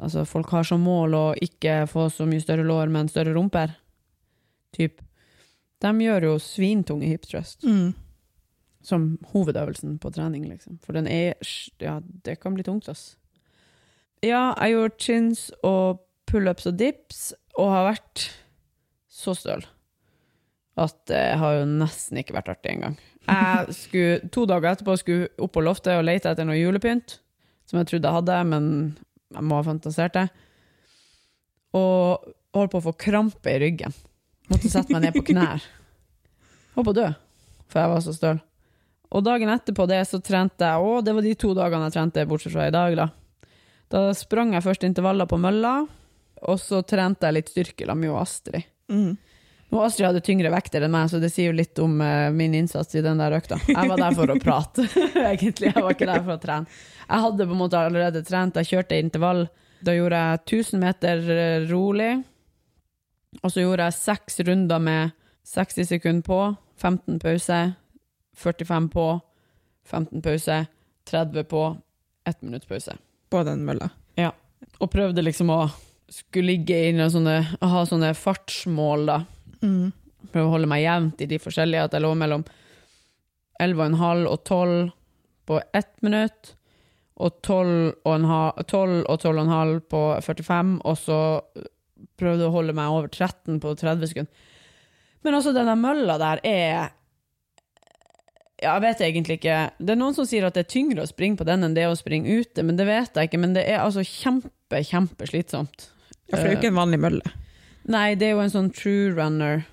Altså 0.00 0.24
folk 0.24 0.48
har 0.48 0.64
som 0.64 0.80
mål 0.80 1.12
å 1.12 1.24
ikke 1.44 1.82
få 1.84 2.06
så 2.08 2.24
mye 2.24 2.40
større 2.40 2.64
lår, 2.64 2.88
men 2.88 3.10
større 3.12 3.34
rumper, 3.36 3.74
typ, 4.72 5.02
de 5.80 5.92
gjør 6.04 6.26
jo 6.28 6.34
svintunge 6.42 7.08
hip 7.08 7.24
thrust 7.28 7.64
Mm. 7.64 7.94
som 8.82 9.18
hovedøvelsen 9.32 9.98
på 10.00 10.10
trening, 10.12 10.46
liksom. 10.48 10.78
For 10.84 10.92
den 10.96 11.06
er 11.08 11.34
Ja, 11.80 12.00
det 12.24 12.38
kan 12.40 12.54
bli 12.54 12.62
tungt, 12.64 12.88
ass. 12.88 13.16
Ja, 14.22 14.54
jeg 14.60 14.74
gjorde 14.74 14.98
chins 15.00 15.50
og 15.64 16.00
pullups 16.26 16.66
og 16.66 16.76
dips, 16.76 17.32
og 17.58 17.70
har 17.70 17.92
vært 17.94 18.30
så 19.10 19.34
støl 19.36 19.64
at 20.80 20.94
det 21.10 21.36
har 21.36 21.58
jo 21.58 21.64
nesten 21.66 22.16
ikke 22.20 22.32
vært 22.36 22.48
artig 22.48 22.70
engang. 22.72 22.96
Jeg 23.28 23.74
skulle, 23.74 24.30
to 24.32 24.46
dager 24.48 24.70
etterpå 24.74 24.94
skulle 24.98 25.28
opp 25.38 25.52
på 25.52 25.62
loftet 25.64 25.98
og 25.98 26.04
lete 26.06 26.30
etter 26.30 26.46
noe 26.48 26.56
julepynt, 26.56 27.18
som 27.68 27.78
jeg 27.80 27.86
trodde 27.90 28.08
jeg 28.08 28.16
hadde, 28.16 28.38
men 28.48 28.96
jeg 29.34 29.42
må 29.44 29.58
ha 29.58 29.62
fantasert 29.66 30.14
det. 30.16 30.30
Og 31.76 32.24
holdt 32.56 32.72
på 32.72 32.80
å 32.80 32.86
få 32.88 32.94
krampe 32.98 33.52
i 33.52 33.58
ryggen. 33.62 33.92
Måtte 34.50 34.70
sette 34.70 34.94
meg 34.94 35.06
ned 35.06 35.16
på 35.16 35.24
knær. 35.30 35.64
Holdt 36.74 36.86
på 36.86 36.94
å 36.94 36.98
dø, 36.98 37.08
for 37.70 37.82
jeg 37.82 37.92
var 37.92 38.04
så 38.04 38.14
støl. 38.16 38.42
Og 39.10 39.24
dagen 39.26 39.50
etterpå 39.50 39.86
det 39.90 40.04
så 40.06 40.20
trente 40.22 40.66
jeg, 40.66 40.82
og 40.86 41.06
det 41.06 41.14
var 41.16 41.26
de 41.26 41.32
to 41.38 41.54
dagene 41.56 41.88
jeg 41.88 41.96
trente, 41.96 42.26
bortsett 42.30 42.54
fra 42.54 42.68
i 42.70 42.74
dag, 42.74 42.94
da. 42.98 43.08
Da 43.90 44.04
sprang 44.14 44.54
jeg 44.54 44.62
først 44.62 44.86
intervaller 44.86 45.26
på 45.30 45.38
mølla, 45.42 45.80
og 46.46 46.60
så 46.62 46.84
trente 46.86 47.26
jeg 47.26 47.36
litt 47.36 47.50
styrke 47.50 47.88
sammen 47.88 48.06
med 48.06 48.20
Astrid. 48.20 48.68
Mm. 48.90 49.10
Og 49.70 49.84
Astrid 49.86 50.08
hadde 50.08 50.22
tyngre 50.26 50.50
vekter 50.50 50.82
enn 50.86 50.94
meg, 50.94 51.10
så 51.10 51.20
det 51.22 51.30
sier 51.30 51.50
jo 51.50 51.58
litt 51.58 51.78
om 51.82 51.98
uh, 52.02 52.30
min 52.34 52.54
innsats 52.58 52.94
i 52.98 53.02
den 53.06 53.20
der 53.22 53.36
økta. 53.38 53.58
Jeg 53.70 53.90
var 53.90 54.02
der 54.02 54.16
for 54.18 54.32
å 54.32 54.38
prate, 54.42 54.86
egentlig. 55.30 55.70
Jeg 55.70 55.84
var 55.84 55.94
ikke 55.94 56.10
der 56.10 56.24
for 56.26 56.34
å 56.34 56.42
trene. 56.42 56.80
Jeg 57.06 57.24
hadde 57.26 57.46
på 57.46 57.54
en 57.56 57.62
måte 57.64 57.82
allerede 57.82 58.24
trent, 58.26 58.58
jeg 58.58 58.70
kjørte 58.70 58.98
intervall. 58.98 59.44
Da 59.86 59.94
gjorde 59.94 60.22
jeg 60.22 60.42
1000 60.42 60.82
meter 60.82 61.22
eh, 61.34 61.68
rolig, 61.70 62.10
og 63.42 63.52
så 63.52 63.62
gjorde 63.62 63.86
jeg 63.86 63.98
seks 63.98 64.40
runder 64.46 64.82
med 64.82 65.14
60 65.50 65.88
sekunder 65.88 66.26
på, 66.26 66.40
15 66.80 67.18
pause, 67.22 67.60
45 68.36 68.88
på, 68.92 69.06
15 69.90 70.22
pause, 70.22 70.58
30 71.10 71.46
på, 71.50 71.62
1 72.28 72.42
minutt 72.42 72.68
pause. 72.68 72.96
På 73.30 73.42
den 73.46 73.64
mølla. 73.66 73.90
Og 74.80 74.90
prøvde 74.92 75.24
liksom 75.24 75.50
å 75.52 75.62
skulle 76.10 76.54
ligge 76.54 76.76
inn 76.90 77.00
og 77.02 77.12
sånne, 77.14 77.36
ha 77.62 77.82
sånne 77.86 78.12
fartsmål, 78.18 79.06
da. 79.08 79.18
Mm. 79.62 79.90
Prøve 80.30 80.46
å 80.46 80.54
holde 80.54 80.70
meg 80.70 80.84
jevnt 80.84 81.22
i 81.22 81.28
de 81.30 81.38
forskjellige, 81.40 81.86
at 81.86 81.96
jeg 81.96 82.04
lå 82.04 82.14
mellom 82.18 82.44
11,5 83.60 84.24
og 84.30 84.40
12 84.44 84.90
på 85.50 85.60
ett 85.76 85.92
minutt, 86.06 86.54
og 87.20 87.36
12 87.44 87.66
og, 88.06 88.14
en 88.14 88.28
halv, 88.30 88.62
12 88.64 89.02
og 89.04 89.24
12,5 89.26 89.74
på 89.92 90.02
45, 90.24 90.74
og 90.88 90.98
så 90.98 91.20
prøvde 92.20 92.46
å 92.46 92.54
holde 92.54 92.76
meg 92.76 92.92
over 92.92 93.10
13 93.10 93.58
på 93.62 93.74
30 93.80 94.12
sekunder. 94.12 94.48
Men 95.24 95.36
altså, 95.36 95.52
denne 95.56 95.76
mølla 95.76 96.16
der 96.20 96.42
er 96.46 96.90
ja, 98.60 98.74
jeg 98.74 98.82
vet 98.84 99.02
egentlig 99.06 99.38
ikke. 99.38 99.58
Det 99.80 99.94
er 99.94 99.98
noen 100.00 100.16
som 100.16 100.26
sier 100.28 100.44
at 100.44 100.56
det 100.56 100.66
er 100.66 100.72
tyngre 100.74 101.04
å 101.04 101.08
springe 101.08 101.40
på 101.40 101.46
den 101.48 101.64
enn 101.64 101.76
det 101.76 101.86
å 101.88 101.96
springe 101.96 102.28
ute, 102.28 102.64
men 102.66 102.76
det 102.76 102.84
vet 102.88 103.16
jeg 103.16 103.30
ikke. 103.30 103.40
Men 103.40 103.54
det 103.56 103.64
er 103.64 103.80
altså 103.80 104.04
kjempe, 104.04 104.82
kjempeslitsomt. 104.84 105.86
Ja, 106.28 106.34
for 106.34 106.44
det 106.44 106.50
er 106.50 106.52
jo 106.52 106.58
ikke 106.60 106.72
en 106.74 106.80
vanlig 106.80 107.00
mølle. 107.00 107.32
Nei, 107.90 108.10
det 108.20 108.28
er 108.28 108.34
jo 108.34 108.42
en 108.44 108.52
sånn 108.52 108.68
true 108.76 109.14
runner. 109.16 109.64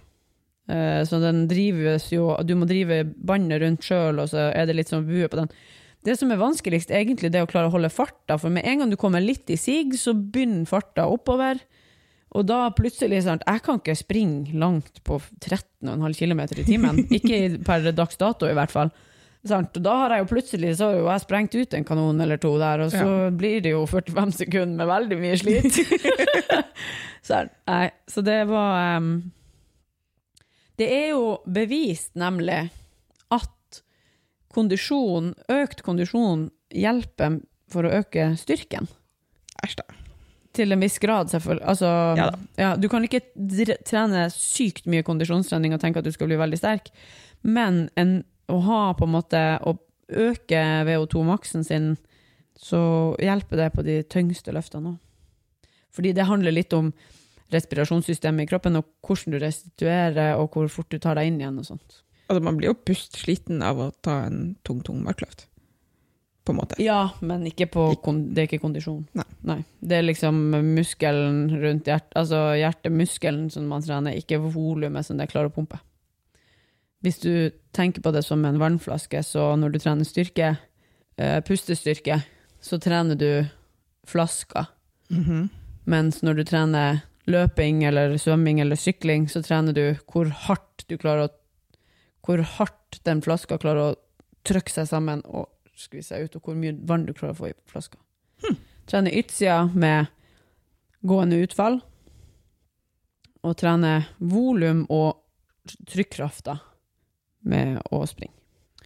Eh, 0.71 1.01
så 1.07 1.19
den 1.23 1.45
drives 1.47 2.09
jo 2.11 2.33
Du 2.43 2.51
må 2.59 2.67
drive 2.67 3.05
båndet 3.07 3.61
rundt 3.63 3.85
sjøl, 3.87 4.23
og 4.23 4.31
så 4.31 4.49
er 4.51 4.67
det 4.67 4.77
litt 4.79 4.91
sånn 4.91 5.07
bue 5.07 5.27
på 5.27 5.41
den. 5.41 5.51
Det 6.07 6.15
som 6.15 6.31
er 6.31 6.39
vanskeligst, 6.39 6.91
egentlig, 6.95 7.33
det 7.33 7.41
er 7.41 7.47
å 7.47 7.51
klare 7.51 7.67
å 7.67 7.75
holde 7.75 7.91
farta. 7.91 8.37
For 8.39 8.53
med 8.53 8.63
en 8.67 8.83
gang 8.83 8.93
du 8.93 8.99
kommer 8.99 9.23
litt 9.23 9.49
i 9.51 9.59
sig, 9.59 9.91
så 9.99 10.15
begynner 10.15 10.67
farta 10.69 11.09
oppover. 11.11 11.59
Og 12.35 12.43
da 12.47 12.67
plutselig 12.75 13.21
sant, 13.23 13.43
Jeg 13.47 13.63
kan 13.63 13.79
ikke 13.79 13.95
springe 13.95 14.55
langt 14.59 14.99
på 15.07 15.19
13,5 15.39 16.17
km 16.17 16.41
i 16.43 16.65
timen. 16.67 17.03
Ikke 17.17 17.59
per 17.63 17.91
dags 17.91 18.19
dato, 18.19 18.49
i 18.49 18.57
hvert 18.57 18.73
fall. 18.73 18.91
Sant? 19.47 19.77
Og 19.77 19.83
da 19.85 19.93
har 20.01 20.15
jeg 20.15 20.25
jo 20.25 20.29
plutselig 20.31 20.73
så 20.79 20.89
har 20.89 20.97
jo 20.97 21.07
jeg 21.07 21.23
sprengt 21.23 21.55
ut 21.55 21.75
en 21.77 21.85
kanon 21.87 22.21
eller 22.23 22.39
to 22.41 22.51
der, 22.59 22.83
og 22.83 22.91
så 22.91 23.29
blir 23.31 23.61
det 23.63 23.71
jo 23.71 23.85
45 23.87 24.33
sekunder 24.41 24.81
med 24.81 24.89
veldig 24.89 25.19
mye 25.21 25.37
slit. 25.39 25.77
så, 27.27 27.45
Nei, 27.69 27.85
så 28.11 28.23
det 28.25 28.41
var 28.49 28.97
um, 28.97 29.11
Det 30.77 30.89
er 30.91 31.07
jo 31.13 31.37
bevist, 31.45 32.11
nemlig, 32.19 32.65
at 33.33 33.81
kondisjon, 34.53 35.31
økt 35.53 35.85
kondisjon 35.85 36.49
hjelper 36.73 37.39
for 37.71 37.87
å 37.87 37.93
øke 38.01 38.33
styrken. 38.41 38.89
Æsj, 39.63 39.79
da. 39.79 40.06
Til 40.57 40.73
en 40.73 40.81
viss 40.81 40.97
grad, 41.01 41.29
selvfølgelig. 41.33 41.65
Altså, 41.69 41.89
Ja 42.17 42.29
ja, 42.57 42.71
du 42.75 42.87
kan 42.89 43.05
ikke 43.05 43.21
trene 43.85 44.27
sykt 44.33 44.87
mye 44.89 45.05
kondisjonstrening 45.05 45.75
og 45.75 45.81
tenke 45.83 46.01
at 46.01 46.07
du 46.07 46.13
skal 46.15 46.31
bli 46.31 46.39
veldig 46.39 46.57
sterk, 46.59 46.89
men 47.45 47.85
en, 47.99 48.23
å 48.49 48.57
ha 48.65 48.81
på 48.97 49.05
en 49.05 49.13
måte 49.13 49.43
å 49.61 49.75
øke 50.07 50.61
VO2-maksen 50.87 51.65
sin, 51.67 51.91
så 52.57 52.79
hjelper 53.21 53.61
det 53.61 53.67
på 53.75 53.85
de 53.85 53.99
tyngste 54.09 54.55
løftene 54.55 54.95
òg. 54.95 54.97
Fordi 55.97 56.13
det 56.13 56.27
handler 56.29 56.53
litt 56.53 56.73
om 56.77 56.91
respirasjonssystemet 57.53 58.45
i 58.45 58.49
kroppen, 58.49 58.77
og 58.77 58.85
hvordan 59.05 59.33
du 59.33 59.39
restituerer, 59.41 60.35
og 60.37 60.53
hvor 60.53 60.67
fort 60.71 60.91
du 60.93 60.99
tar 61.01 61.17
deg 61.17 61.31
inn 61.31 61.39
igjen 61.41 61.57
og 61.61 61.69
sånt. 61.69 62.01
Altså, 62.27 62.41
man 62.43 62.59
blir 62.59 62.73
jo 62.73 62.79
pustsliten 62.89 63.63
av 63.65 63.79
å 63.79 63.91
ta 64.03 64.19
en 64.27 64.57
tung, 64.67 64.81
tung 64.85 64.99
markløft. 65.05 65.47
På 66.45 66.53
en 66.53 66.59
måte. 66.61 66.77
Ja, 66.83 67.09
men 67.19 67.47
på, 67.71 67.87
det 67.95 68.43
er 68.43 68.49
ikke 68.49 68.63
kondisjon. 68.63 69.07
Nei. 69.17 69.26
Det 69.79 69.97
er 69.97 70.05
liksom 70.05 70.39
muskelen 70.75 71.45
rundt 71.61 71.87
hjertet, 71.87 72.13
altså 72.19 72.41
hjertemuskelen 72.59 73.47
som 73.53 73.67
man 73.71 73.85
trener, 73.85 74.17
ikke 74.19 74.41
volumet 74.43 75.07
som 75.07 75.19
det 75.19 75.29
klarer 75.31 75.51
å 75.51 75.55
pumpe. 75.55 75.79
Hvis 77.05 77.21
du 77.21 77.51
tenker 77.77 78.03
på 78.03 78.11
det 78.11 78.23
som 78.25 78.43
en 78.45 78.59
vannflaske, 78.59 79.21
så 79.23 79.53
når 79.59 79.75
du 79.75 79.79
trener 79.79 80.07
styrke, 80.07 80.57
eh, 81.17 81.39
pustestyrke, 81.45 82.23
så 82.61 82.79
trener 82.81 83.15
du 83.15 83.47
flaska. 84.05 84.67
Mhm. 85.09 85.49
Mens 85.85 86.21
når 86.21 86.35
du 86.35 86.43
trener 86.43 87.03
løping 87.27 87.83
eller 87.87 88.17
svømming 88.17 88.59
eller 88.59 88.75
sykling, 88.75 89.27
så 89.29 89.43
trener 89.43 89.73
du 89.73 89.95
hvor 90.11 90.27
hardt 90.29 90.87
du 90.87 90.97
klarer 90.97 91.27
å 91.27 91.33
Hvor 92.27 92.41
hardt 92.43 92.99
den 93.05 93.21
flaska 93.21 93.57
klarer 93.57 93.79
å 93.79 93.95
trykke 94.43 94.69
seg 94.69 94.87
sammen 94.89 95.21
og 95.25 95.47
skvise 95.79 96.09
seg 96.11 96.25
ut, 96.25 96.35
og 96.35 96.41
hvor 96.43 96.57
mye 96.59 96.73
vann 96.83 97.05
du 97.05 97.13
klarer 97.13 97.31
å 97.31 97.37
få 97.37 97.47
i 97.47 97.53
flaska. 97.71 97.95
Trener 98.87 99.19
ytsida 99.19 99.65
med 99.75 100.07
gående 101.07 101.39
utfall, 101.43 101.79
og 103.43 103.55
trene 103.59 104.01
volum 104.19 104.85
og 104.91 105.23
trykkrafta 105.87 106.57
med 107.47 107.79
å 107.91 108.03
springe. 108.07 108.35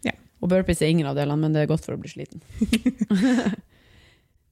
Ja. 0.06 0.14
Og 0.42 0.50
burpees 0.52 0.82
er 0.82 0.94
ingen 0.94 1.10
av 1.10 1.18
delene, 1.18 1.40
men 1.42 1.54
det 1.54 1.64
er 1.64 1.72
godt 1.72 1.86
for 1.86 1.98
å 1.98 2.02
bli 2.02 2.12
sliten. 2.12 2.42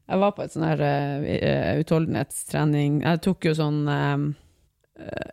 Jeg 0.09 0.21
var 0.23 0.31
på 0.33 0.41
et 0.41 0.53
sånn 0.53 0.65
her 0.65 0.79
uh, 0.81 1.73
utholdenhetstrening. 1.83 3.03
Jeg 3.03 3.19
tok 3.21 3.45
jo 3.45 3.51
sånn 3.53 3.83
eh, 3.93 4.23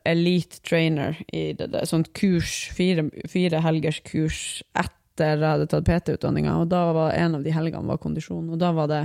elite 0.05 0.61
trainer 0.69 1.17
i 1.33 1.55
det, 1.57 1.71
det, 1.73 1.87
sånt 1.89 2.11
kurs, 2.13 2.67
fire, 2.77 3.07
fire 3.33 3.63
helgers 3.65 4.03
kurs 4.05 4.61
etter 4.77 5.41
jeg 5.41 5.49
hadde 5.49 5.71
tatt 5.73 5.89
PT-utdanninga, 5.89 6.59
og 6.61 6.69
da 6.69 6.93
var 6.93 7.17
en 7.17 7.39
av 7.39 7.47
de 7.47 7.57
helgene 7.57 7.89
var 7.89 8.03
kondisjon. 8.03 8.53
Og 8.53 8.61
da 8.61 8.69
var 8.77 8.93
det 8.93 9.01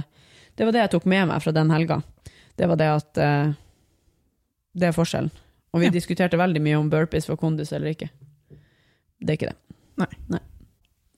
Det 0.57 0.65
var 0.67 0.71
det 0.75 0.81
jeg 0.83 0.91
tok 0.91 1.05
med 1.05 1.27
meg 1.27 1.41
fra 1.41 1.51
den 1.55 1.69
helga. 1.71 2.01
Det 2.57 2.67
var 2.67 2.75
det 2.77 2.87
at 2.91 3.17
eh, 3.17 3.53
Det 4.77 4.87
er 4.87 4.91
forskjellen. 4.95 5.31
Og 5.73 5.79
vi 5.79 5.85
Ja. 5.87 5.91
diskuterte 5.91 6.37
veldig 6.37 6.61
mye 6.61 6.77
om 6.79 6.89
burpees 6.89 7.25
for 7.25 7.35
kondis 7.39 7.71
eller 7.73 7.93
ikke. 7.93 8.09
Det 9.21 9.29
er 9.29 9.37
ikke 9.37 9.49
det. 9.51 9.57
Nei. 10.29 10.39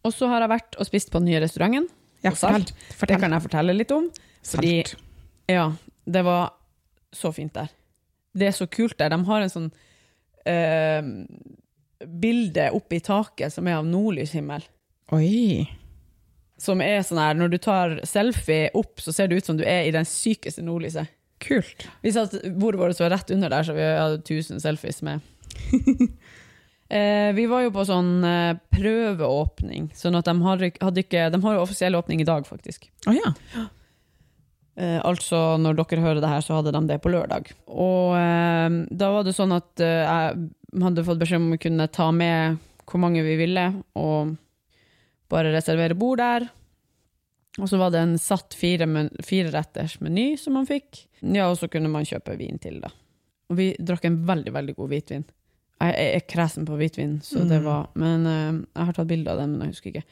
Og 0.05 0.11
så 0.13 0.27
har 0.27 0.41
jeg 0.41 0.49
vært 0.49 0.75
og 0.79 0.85
spist 0.85 1.09
på 1.11 1.19
den 1.21 1.29
nye 1.31 1.39
restauranten. 1.41 1.87
Ja, 2.23 2.31
Og 2.31 2.37
salt. 2.37 2.73
fortell. 2.93 3.07
Det 3.17 3.19
kan 3.21 3.31
jeg 3.31 3.41
fortelle 3.41 3.73
litt 3.77 3.91
om. 3.91 4.09
fordi- 4.43 4.83
Salt. 4.85 4.95
Ja, 5.47 5.71
det 6.09 6.23
var 6.23 6.53
så 7.13 7.31
fint 7.33 7.53
der. 7.53 7.69
Det 8.35 8.47
er 8.47 8.51
så 8.51 8.67
kult 8.69 8.97
der. 8.97 9.09
De 9.09 9.23
har 9.23 9.41
en 9.41 9.49
sånn 9.49 9.71
eh, 10.45 11.01
bilde 12.05 12.69
oppe 12.73 12.95
i 12.95 12.99
taket 12.99 13.51
som 13.53 13.67
er 13.67 13.75
av 13.77 13.85
nordlyshimmel. 13.85 14.63
Oi. 15.11 15.69
Som 16.61 16.83
er 16.85 17.01
sånn 17.05 17.21
her, 17.21 17.35
når 17.37 17.53
du 17.53 17.57
tar 17.61 17.97
selfie 18.07 18.69
opp, 18.77 19.01
så 19.01 19.13
ser 19.15 19.29
det 19.29 19.41
ut 19.41 19.49
som 19.49 19.57
du 19.59 19.65
er 19.65 19.87
i 19.87 19.93
den 19.95 20.07
sykeste 20.07 20.63
nordlyset. 20.65 21.11
Kult. 21.43 21.87
Vi 22.03 22.13
satt, 22.15 22.35
bordet 22.55 22.79
vårt 22.79 23.01
var 23.01 23.11
rett 23.11 23.31
under 23.35 23.51
der, 23.51 23.65
så 23.67 23.75
vi 23.75 23.83
hadde 23.83 24.21
1000 24.21 24.61
selfies 24.63 25.01
med. 25.03 25.23
eh, 26.89 27.33
vi 27.35 27.47
var 27.51 27.65
jo 27.65 27.73
på 27.75 27.85
sånn 27.89 28.13
eh, 28.27 28.57
prøveåpning, 28.73 29.89
sånn 29.97 30.19
at 30.19 30.29
de 30.29 30.35
hadde, 30.45 30.71
hadde 30.81 31.03
ikke 31.03 31.27
De 31.33 31.41
har 31.43 31.57
jo 31.57 31.63
offisiell 31.65 31.99
åpning 31.99 32.23
i 32.23 32.27
dag, 32.29 32.47
faktisk. 32.47 32.87
Oh, 33.09 33.15
ja. 33.17 33.33
Eh, 34.75 34.99
altså, 35.05 35.57
når 35.61 35.77
dere 35.77 36.05
hører 36.05 36.21
det 36.23 36.31
her, 36.31 36.45
så 36.45 36.57
hadde 36.57 36.73
de 36.73 36.85
det 36.89 37.01
på 37.03 37.11
lørdag. 37.13 37.51
Og 37.69 38.15
eh, 38.17 38.79
da 38.89 39.11
var 39.17 39.27
det 39.27 39.35
sånn 39.37 39.53
at 39.57 39.83
eh, 39.83 40.05
jeg 40.05 40.85
hadde 40.85 41.05
fått 41.05 41.21
beskjed 41.21 41.43
om 41.43 41.57
å 41.57 41.61
kunne 41.61 41.91
ta 41.93 42.09
med 42.15 42.61
hvor 42.89 42.99
mange 43.03 43.23
vi 43.25 43.35
ville, 43.39 43.67
og 43.99 44.33
bare 45.31 45.53
reservere 45.53 45.95
bord 45.97 46.21
der. 46.21 46.47
Og 47.61 47.69
så 47.69 47.77
var 47.77 47.93
det 47.93 48.01
en 48.01 48.17
satt 48.17 48.55
fire, 48.57 48.87
men, 48.89 49.11
fire 49.21 49.51
retters 49.53 49.99
meny 50.01 50.33
som 50.41 50.55
man 50.57 50.65
fikk. 50.65 51.05
Ja, 51.21 51.51
og 51.51 51.59
så 51.59 51.69
kunne 51.69 51.91
man 51.93 52.07
kjøpe 52.07 52.35
vin 52.39 52.57
til, 52.61 52.79
da. 52.81 52.89
Og 53.51 53.59
vi 53.59 53.71
drakk 53.77 54.07
en 54.09 54.23
veldig, 54.25 54.53
veldig 54.55 54.75
god 54.79 54.89
hvitvin. 54.89 55.25
Jeg 55.83 55.95
jeg 55.99 56.15
er 56.15 56.27
kresen 56.31 56.65
på 56.65 56.77
hvitvin, 56.79 57.17
så 57.21 57.43
det 57.47 57.59
Mm. 57.61 57.65
var 57.65 57.89
Men 57.95 58.25
uh, 58.25 58.65
jeg 58.75 58.85
har 58.85 58.93
tatt 58.93 59.07
bilde 59.07 59.31
av 59.31 59.37
den, 59.37 59.57
men 59.57 59.67
jeg 59.67 59.75
husker 59.75 59.91
ikke. 59.91 60.05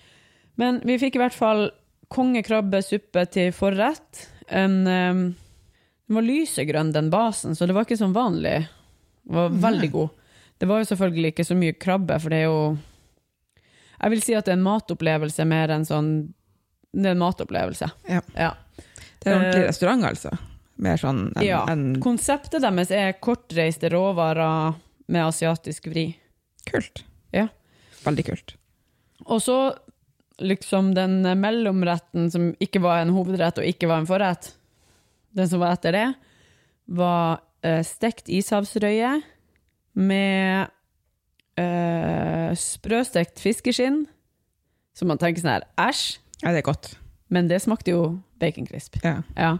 Men 0.57 0.81
vi 0.85 0.97
fikk 0.99 1.15
i 1.15 1.21
hvert 1.21 1.33
fall 1.37 1.71
kongekrabbesuppe 2.11 3.25
til 3.31 3.51
forrett. 3.55 4.27
En, 4.49 4.85
um, 4.85 5.35
den 6.07 6.17
var 6.17 6.27
lysegrønn, 6.27 6.91
den 6.93 7.09
basen, 7.09 7.55
så 7.55 7.65
det 7.65 7.73
var 7.73 7.87
ikke 7.87 7.97
sånn 8.01 8.13
vanlig. 8.13 8.67
Den 9.25 9.35
var 9.37 9.49
veldig 9.49 9.91
god. 9.91 10.09
Det 10.59 10.67
var 10.69 10.81
jo 10.81 10.89
selvfølgelig 10.91 11.31
ikke 11.33 11.47
så 11.47 11.55
mye 11.57 11.73
krabbe, 11.73 12.19
for 12.21 12.29
det 12.29 12.43
er 12.43 12.49
jo 12.51 12.77
Jeg 14.01 14.11
vil 14.15 14.21
si 14.25 14.33
at 14.37 14.45
det 14.47 14.55
er 14.55 14.59
en 14.59 14.65
matopplevelse 14.65 15.45
mer 15.45 15.69
enn 15.75 15.85
sånn 15.85 16.11
Det 16.93 17.05
er 17.07 17.13
en 17.15 17.21
matopplevelse. 17.21 17.87
Ja. 18.09 18.21
ja. 18.35 18.49
Det 19.21 19.29
er 19.29 19.35
en 19.35 19.41
ordentlig 19.43 19.61
Eh, 19.63 19.67
restaurant, 19.69 20.03
altså. 20.09 20.31
Mer 20.81 20.97
sånn 20.97 21.21
enn 21.37 21.45
Ja. 21.45 21.61
En 21.69 22.01
Konseptet 22.01 22.61
deres 22.63 22.91
er 22.91 23.13
kortreiste 23.21 23.89
råvarer 23.93 24.73
med 25.07 25.21
asiatisk 25.27 25.87
vri. 25.91 26.15
kult. 26.65 27.03
Ja. 27.33 27.47
Veldig 28.03 28.25
kult. 28.25 28.55
Og 29.25 29.41
så 29.41 29.75
liksom 30.41 30.93
den 30.95 31.21
mellomretten 31.39 32.31
som 32.31 32.51
ikke 32.59 32.81
var 32.81 33.01
en 33.01 33.13
hovedrett 33.13 33.57
og 33.61 33.65
ikke 33.65 33.87
var 33.87 34.01
en 34.01 34.09
forrett, 34.09 34.53
den 35.37 35.47
som 35.47 35.59
var 35.61 35.73
etter 35.77 35.91
det, 35.95 36.07
var 36.87 37.41
eh, 37.63 37.83
stekt 37.85 38.27
ishavsrøye 38.29 39.21
med 39.93 40.67
eh, 41.61 42.51
sprøstekt 42.57 43.39
fiskeskinn. 43.43 43.99
Så 44.97 45.05
man 45.07 45.17
tenker 45.21 45.41
sånn 45.43 45.53
her, 45.55 45.65
æsj, 45.79 46.17
Ja, 46.43 46.49
det 46.51 46.59
er 46.63 46.67
godt. 46.67 46.95
men 47.29 47.47
det 47.47 47.61
smakte 47.63 47.91
jo 47.93 48.01
baconcrisp. 48.41 48.97
Ja. 49.05 49.21
Ja. 49.37 49.53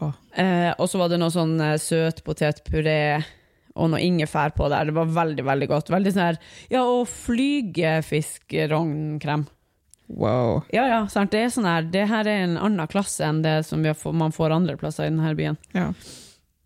Oh. 0.00 0.12
Uh, 0.36 0.72
og 0.78 0.88
så 0.92 0.98
var 1.00 1.08
det 1.08 1.18
noe 1.20 1.30
sånn 1.32 1.56
eh, 1.60 1.76
søt 1.80 2.22
potetpuré 2.24 3.22
og 3.76 3.90
noe 3.92 4.00
ingefær 4.04 4.50
på 4.56 4.68
der. 4.72 4.84
Det 4.90 4.94
var 4.96 5.06
veldig, 5.12 5.44
veldig 5.44 5.68
godt. 5.70 5.90
Veldig 5.92 6.12
sånn 6.14 6.26
her, 6.30 6.38
ja, 6.72 6.82
og 6.84 7.06
flygefiskrognkrem. 7.08 9.46
Wow. 10.08 10.60
Ja, 10.72 10.84
ja, 10.86 11.00
sant. 11.10 11.32
Det 11.34 11.40
er 11.42 11.48
sånn 11.50 11.66
her, 11.66 11.82
det 11.90 12.04
her 12.08 12.26
er 12.30 12.44
en 12.44 12.56
annen 12.62 12.86
klasse 12.92 13.24
enn 13.26 13.40
det 13.42 13.56
som 13.66 13.82
vi 13.82 13.88
har 13.90 13.96
få- 13.98 14.12
man 14.14 14.30
får 14.32 14.50
andre 14.54 14.76
plasser 14.78 15.04
i 15.06 15.10
denne 15.10 15.32
byen. 15.36 15.56
Ja. 15.74 15.88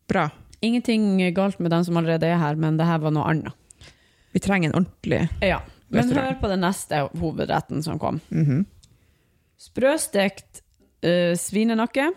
Bra. 0.08 0.26
Ingenting 0.62 1.16
galt 1.34 1.58
med 1.58 1.70
dem 1.72 1.84
som 1.84 1.96
allerede 1.96 2.26
er 2.28 2.36
her, 2.36 2.54
men 2.60 2.76
det 2.76 2.84
her 2.86 2.98
var 2.98 3.10
noe 3.16 3.24
annet. 3.30 3.52
Vi 4.34 4.42
trenger 4.42 4.70
en 4.70 4.82
ordentlig 4.82 5.22
Ja, 5.42 5.60
men 5.90 6.12
hør 6.14 6.36
på 6.40 6.50
den 6.50 6.62
neste 6.62 7.06
hovedretten 7.18 7.82
som 7.82 7.98
kom. 7.98 8.20
Mhm. 8.30 8.66
Sprøstekt 9.60 10.62
uh, 11.04 11.34
svinenakke, 11.36 12.10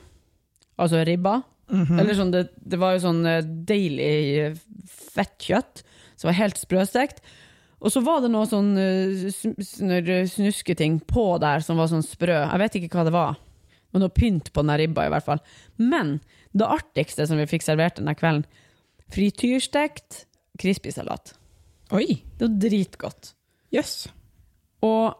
altså 0.79 1.01
ribba. 1.03 1.41
Mhm. 1.74 2.00
Eller 2.00 2.15
sånn, 2.15 2.32
det, 2.32 2.48
det 2.55 2.77
var 2.79 2.93
jo 2.96 3.01
sånn 3.05 3.25
eh, 3.25 3.41
deilig 3.43 4.53
fettkjøtt 4.53 5.13
fett 5.13 5.46
kjøtt, 5.48 5.82
som 6.17 6.29
var 6.29 6.38
helt 6.39 6.60
sprøstekt. 6.60 7.24
Og 7.84 7.91
så 7.91 8.01
var 8.03 8.22
det 8.24 8.32
noe 8.32 8.48
sånn 8.48 8.72
uh, 8.79 10.24
snusketing 10.29 11.01
på 11.10 11.25
der 11.43 11.63
som 11.65 11.79
var 11.82 11.91
sånn 11.91 12.05
sprø. 12.05 12.38
Jeg 12.46 12.62
vet 12.62 12.77
ikke 12.79 12.98
hva 12.98 13.08
det 13.08 13.15
var. 13.15 13.36
Det 13.36 13.98
var 13.98 14.05
noe 14.05 14.15
pynt 14.15 14.51
på 14.55 14.63
den 14.63 14.77
ribba 14.79 15.08
i 15.08 15.12
hvert 15.13 15.27
fall. 15.27 15.41
Men 15.82 16.15
det 16.55 16.70
artigste 16.70 17.27
som 17.27 17.41
vi 17.41 17.50
fikk 17.50 17.65
servert 17.65 18.00
denne 18.00 18.15
kvelden, 18.17 18.46
frityrstekt 19.13 20.24
crispy 20.62 20.93
salat. 20.96 21.36
Oi. 21.92 22.24
Det 22.38 22.48
var 22.48 22.56
dritgodt. 22.63 23.34
Jøss. 23.74 24.08
Og 24.84 25.13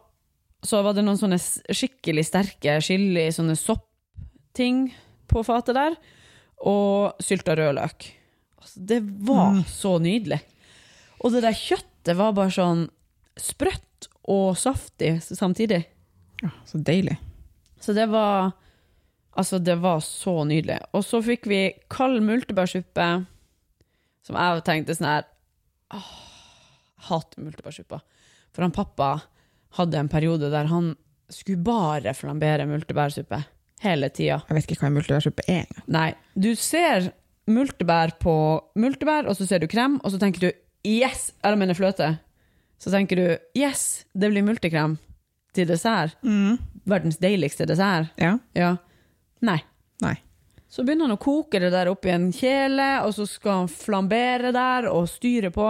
så 0.64 0.80
var 0.82 0.94
det 0.96 1.04
noen 1.04 1.18
sånne 1.20 1.38
skikkelig 1.38 2.24
sterke 2.26 2.78
chili, 2.84 3.26
sånne 3.32 3.56
soppting 3.58 4.86
på 5.28 5.42
fatet 5.44 5.74
der, 5.76 5.96
og 6.64 7.20
sylta 7.22 7.54
rødløk. 7.58 8.06
Altså, 8.62 8.80
det 8.86 9.02
var 9.26 9.52
Mm. 9.52 9.64
så 9.68 9.98
nydelig. 10.00 10.40
Og 11.20 11.32
det 11.32 11.42
der 11.42 11.52
kjøttet 11.52 12.16
var 12.16 12.32
bare 12.32 12.50
sånn 12.50 12.88
sprøtt 13.36 14.08
og 14.28 14.56
saftig 14.56 15.20
samtidig. 15.22 15.84
Ja, 16.42 16.50
så 16.66 16.78
deilig. 16.82 17.18
Så 17.80 17.94
det 17.94 18.08
var 18.10 18.52
Altså, 19.36 19.58
det 19.58 19.74
var 19.82 19.98
så 19.98 20.44
nydelig. 20.46 20.78
Og 20.94 21.02
så 21.02 21.18
fikk 21.20 21.46
vi 21.50 21.74
kald 21.90 22.22
multebærsuppe, 22.22 23.26
som 24.22 24.36
jeg 24.36 24.62
tenkte 24.62 24.94
sånn 24.94 25.08
her 25.10 25.24
Åh, 25.90 26.12
hater 27.08 27.42
multebærsuppa. 27.42 28.00
For 28.54 28.62
han 28.62 28.74
pappa 28.74 29.16
hadde 29.78 29.98
en 29.98 30.08
periode 30.08 30.50
der 30.52 30.70
han 30.70 30.94
skulle 31.32 31.64
bare 31.64 32.14
flambere 32.14 32.66
multebærsuppe. 32.66 33.42
Hele 33.82 34.08
tida. 34.14 34.40
Jeg 34.48 34.56
vet 34.56 34.68
ikke 34.68 34.80
hva 34.84 34.90
en 34.90 34.98
multebærsuppe 34.98 35.44
er 35.48 35.64
engang. 35.64 35.86
Nei. 35.92 36.10
Du 36.34 36.54
ser 36.56 37.10
multebær 37.50 38.14
på 38.22 38.34
multebær, 38.80 39.26
og 39.28 39.36
så 39.36 39.46
ser 39.48 39.60
du 39.60 39.68
krem, 39.68 39.98
og 40.04 40.14
så 40.14 40.20
tenker 40.20 40.46
du 40.46 40.50
yes! 40.88 41.32
Eller 41.44 41.60
mener 41.60 41.76
fløte. 41.76 42.14
Så 42.80 42.92
tenker 42.92 43.18
du 43.18 43.26
yes, 43.58 44.04
det 44.14 44.30
blir 44.32 44.44
multekrem 44.46 44.96
til 45.56 45.68
dessert. 45.68 46.16
Verdens 46.88 47.20
deiligste 47.20 47.66
dessert. 47.68 48.12
Ja. 48.20 48.36
Ja. 48.56 48.76
Nei. 49.44 49.58
Nei. 50.04 50.16
Så 50.68 50.82
begynner 50.82 51.06
han 51.06 51.16
å 51.16 51.22
koke 51.22 51.60
det 51.62 51.70
der 51.70 51.90
oppi 51.92 52.10
en 52.10 52.30
kjele, 52.34 53.04
og 53.04 53.12
så 53.14 53.26
skal 53.30 53.60
han 53.62 53.68
flambere 53.70 54.50
der 54.54 54.88
og 54.90 55.06
styre 55.08 55.52
på. 55.54 55.68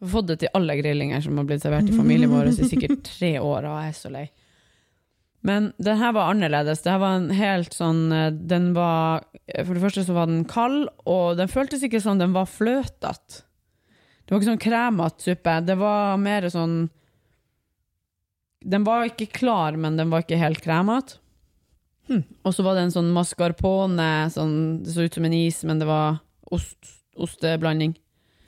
Har 0.00 0.12
fått 0.14 0.30
det 0.30 0.38
til 0.42 0.52
alle 0.56 0.76
grillinger 0.78 1.20
som 1.24 1.36
har 1.36 1.48
blitt 1.48 1.64
servert 1.64 1.90
i 1.90 1.96
familien 1.96 2.32
vår 2.32 2.52
i 2.52 2.68
sikkert 2.70 3.02
tre 3.18 3.34
år, 3.38 3.66
og 3.68 3.82
jeg 3.82 3.92
er 3.92 3.98
så 3.98 4.12
lei. 4.12 4.28
Men 5.40 5.70
den 5.80 5.96
her 5.96 6.12
var 6.12 6.30
annerledes. 6.32 6.82
Det 6.84 6.92
her 6.92 7.00
var 7.00 7.16
en 7.16 7.30
helt 7.32 7.72
sånn 7.72 8.00
eh, 8.12 8.26
Den 8.28 8.74
var 8.76 9.22
For 9.64 9.72
det 9.72 9.84
første 9.84 10.04
så 10.04 10.16
var 10.16 10.28
den 10.28 10.44
kald, 10.48 10.90
og 11.08 11.38
den 11.40 11.48
føltes 11.48 11.84
ikke 11.86 12.02
som 12.04 12.20
den 12.20 12.34
var 12.36 12.48
fløtete. 12.50 13.44
Det 14.24 14.34
var 14.34 14.42
ikke 14.42 14.50
sånn 14.52 14.62
kremete 14.62 15.24
suppe. 15.26 15.56
Det 15.66 15.76
var 15.80 16.20
mer 16.20 16.48
sånn 16.52 16.76
Den 18.60 18.84
var 18.84 19.08
ikke 19.08 19.30
klar, 19.40 19.78
men 19.80 19.96
den 19.96 20.12
var 20.12 20.26
ikke 20.26 20.40
helt 20.40 20.60
kremete. 20.64 21.18
Hmm. 22.10 22.24
Og 22.44 22.54
så 22.54 22.64
var 22.66 22.76
det 22.76 22.88
en 22.88 22.92
sånn 22.94 23.12
mascarpone, 23.14 24.10
sånn, 24.34 24.54
det 24.84 24.92
så 24.92 25.04
ut 25.06 25.14
som 25.14 25.26
en 25.28 25.34
is, 25.36 25.60
men 25.64 25.78
det 25.78 25.86
var 25.86 26.18
ost, 26.50 26.78
osteblanding. 27.14 27.94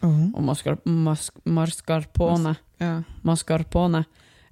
Mhm. 0.03 0.35
Og 0.35 0.43
mascar, 0.43 0.79
mas, 0.85 1.31
mascarpone. 1.47 2.57
Ja. 2.81 3.03
Mascarpone. 3.23 4.05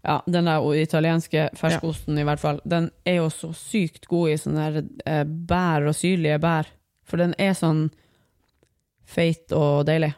Ja, 0.05 0.23
den 0.27 0.45
der 0.49 0.63
italienske 0.81 1.51
ferskosten 1.59 2.17
i 2.19 2.23
hvert 2.25 2.41
fall, 2.41 2.61
den 2.65 2.91
er 3.05 3.17
jo 3.19 3.27
så 3.29 3.51
sykt 3.53 4.07
god 4.09 4.31
i 4.31 4.37
sånne 4.41 4.69
der, 4.73 4.85
eh, 5.05 5.25
bær 5.25 5.89
og 5.91 5.95
syrlige 5.95 6.39
bær. 6.41 6.67
For 7.05 7.17
den 7.21 7.35
er 7.39 7.53
sånn 7.53 7.91
feit 9.05 9.51
og 9.53 9.85
deilig. 9.87 10.15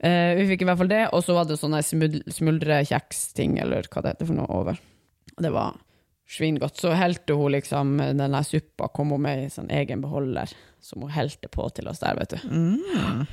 Eh, 0.00 0.36
vi 0.38 0.46
fikk 0.52 0.62
i 0.62 0.64
hvert 0.68 0.78
fall 0.78 0.88
det, 0.88 1.02
og 1.12 1.24
så 1.26 1.34
var 1.34 1.44
det 1.44 1.58
sånne 1.58 1.82
smul- 1.82 2.22
smuldrekjeksting, 2.30 3.58
eller 3.60 3.82
hva 3.90 4.02
det 4.02 4.14
heter 4.14 4.26
for 4.30 4.34
noe, 4.38 4.46
over. 4.48 4.78
Og 5.36 5.42
det 5.42 5.50
var 5.52 5.74
svingodt. 6.28 6.76
Så 6.78 6.94
helte 6.94 7.34
hun 7.36 7.52
liksom 7.52 7.96
den 7.98 8.16
der 8.32 8.42
suppa, 8.46 8.88
kom 8.94 9.10
hun 9.10 9.22
med 9.22 9.44
i 9.44 9.50
sånn 9.50 9.70
egen 9.74 10.00
beholder, 10.00 10.48
som 10.80 11.02
hun 11.02 11.10
helte 11.10 11.48
på 11.50 11.68
til 11.74 11.88
oss 11.88 11.98
der, 11.98 12.14
vet 12.14 12.36
du. 12.36 12.48
Mm. 12.48 13.26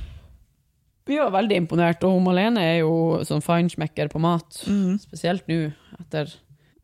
Vi 1.06 1.18
var 1.20 1.30
veldig 1.30 1.60
imponert, 1.62 2.02
og 2.02 2.16
hun 2.16 2.24
Malene 2.26 2.62
er 2.66 2.76
jo 2.80 3.22
sånn 3.26 3.44
feinschmecker 3.44 4.10
på 4.10 4.20
mat. 4.22 4.58
Mm. 4.66 4.96
Spesielt 4.98 5.46
nå, 5.50 5.68
etter, 6.00 6.32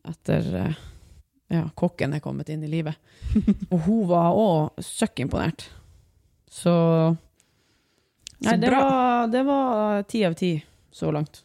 etter 0.07 0.47
eh, 0.61 0.81
ja, 1.51 1.65
kokken 1.75 2.15
er 2.15 2.23
kommet 2.23 2.51
inn 2.53 2.63
i 2.63 2.71
livet. 2.71 2.95
og 3.71 3.79
hun 3.87 4.05
var 4.11 4.37
òg 4.39 4.83
søkkimponert. 4.83 5.67
Så 6.53 6.73
Nei, 8.43 8.57
det 8.59 8.71
var, 8.71 9.27
det 9.31 9.41
var 9.47 10.03
ti 10.07 10.23
av 10.27 10.37
ti 10.39 10.55
så 10.93 11.11
langt. 11.11 11.43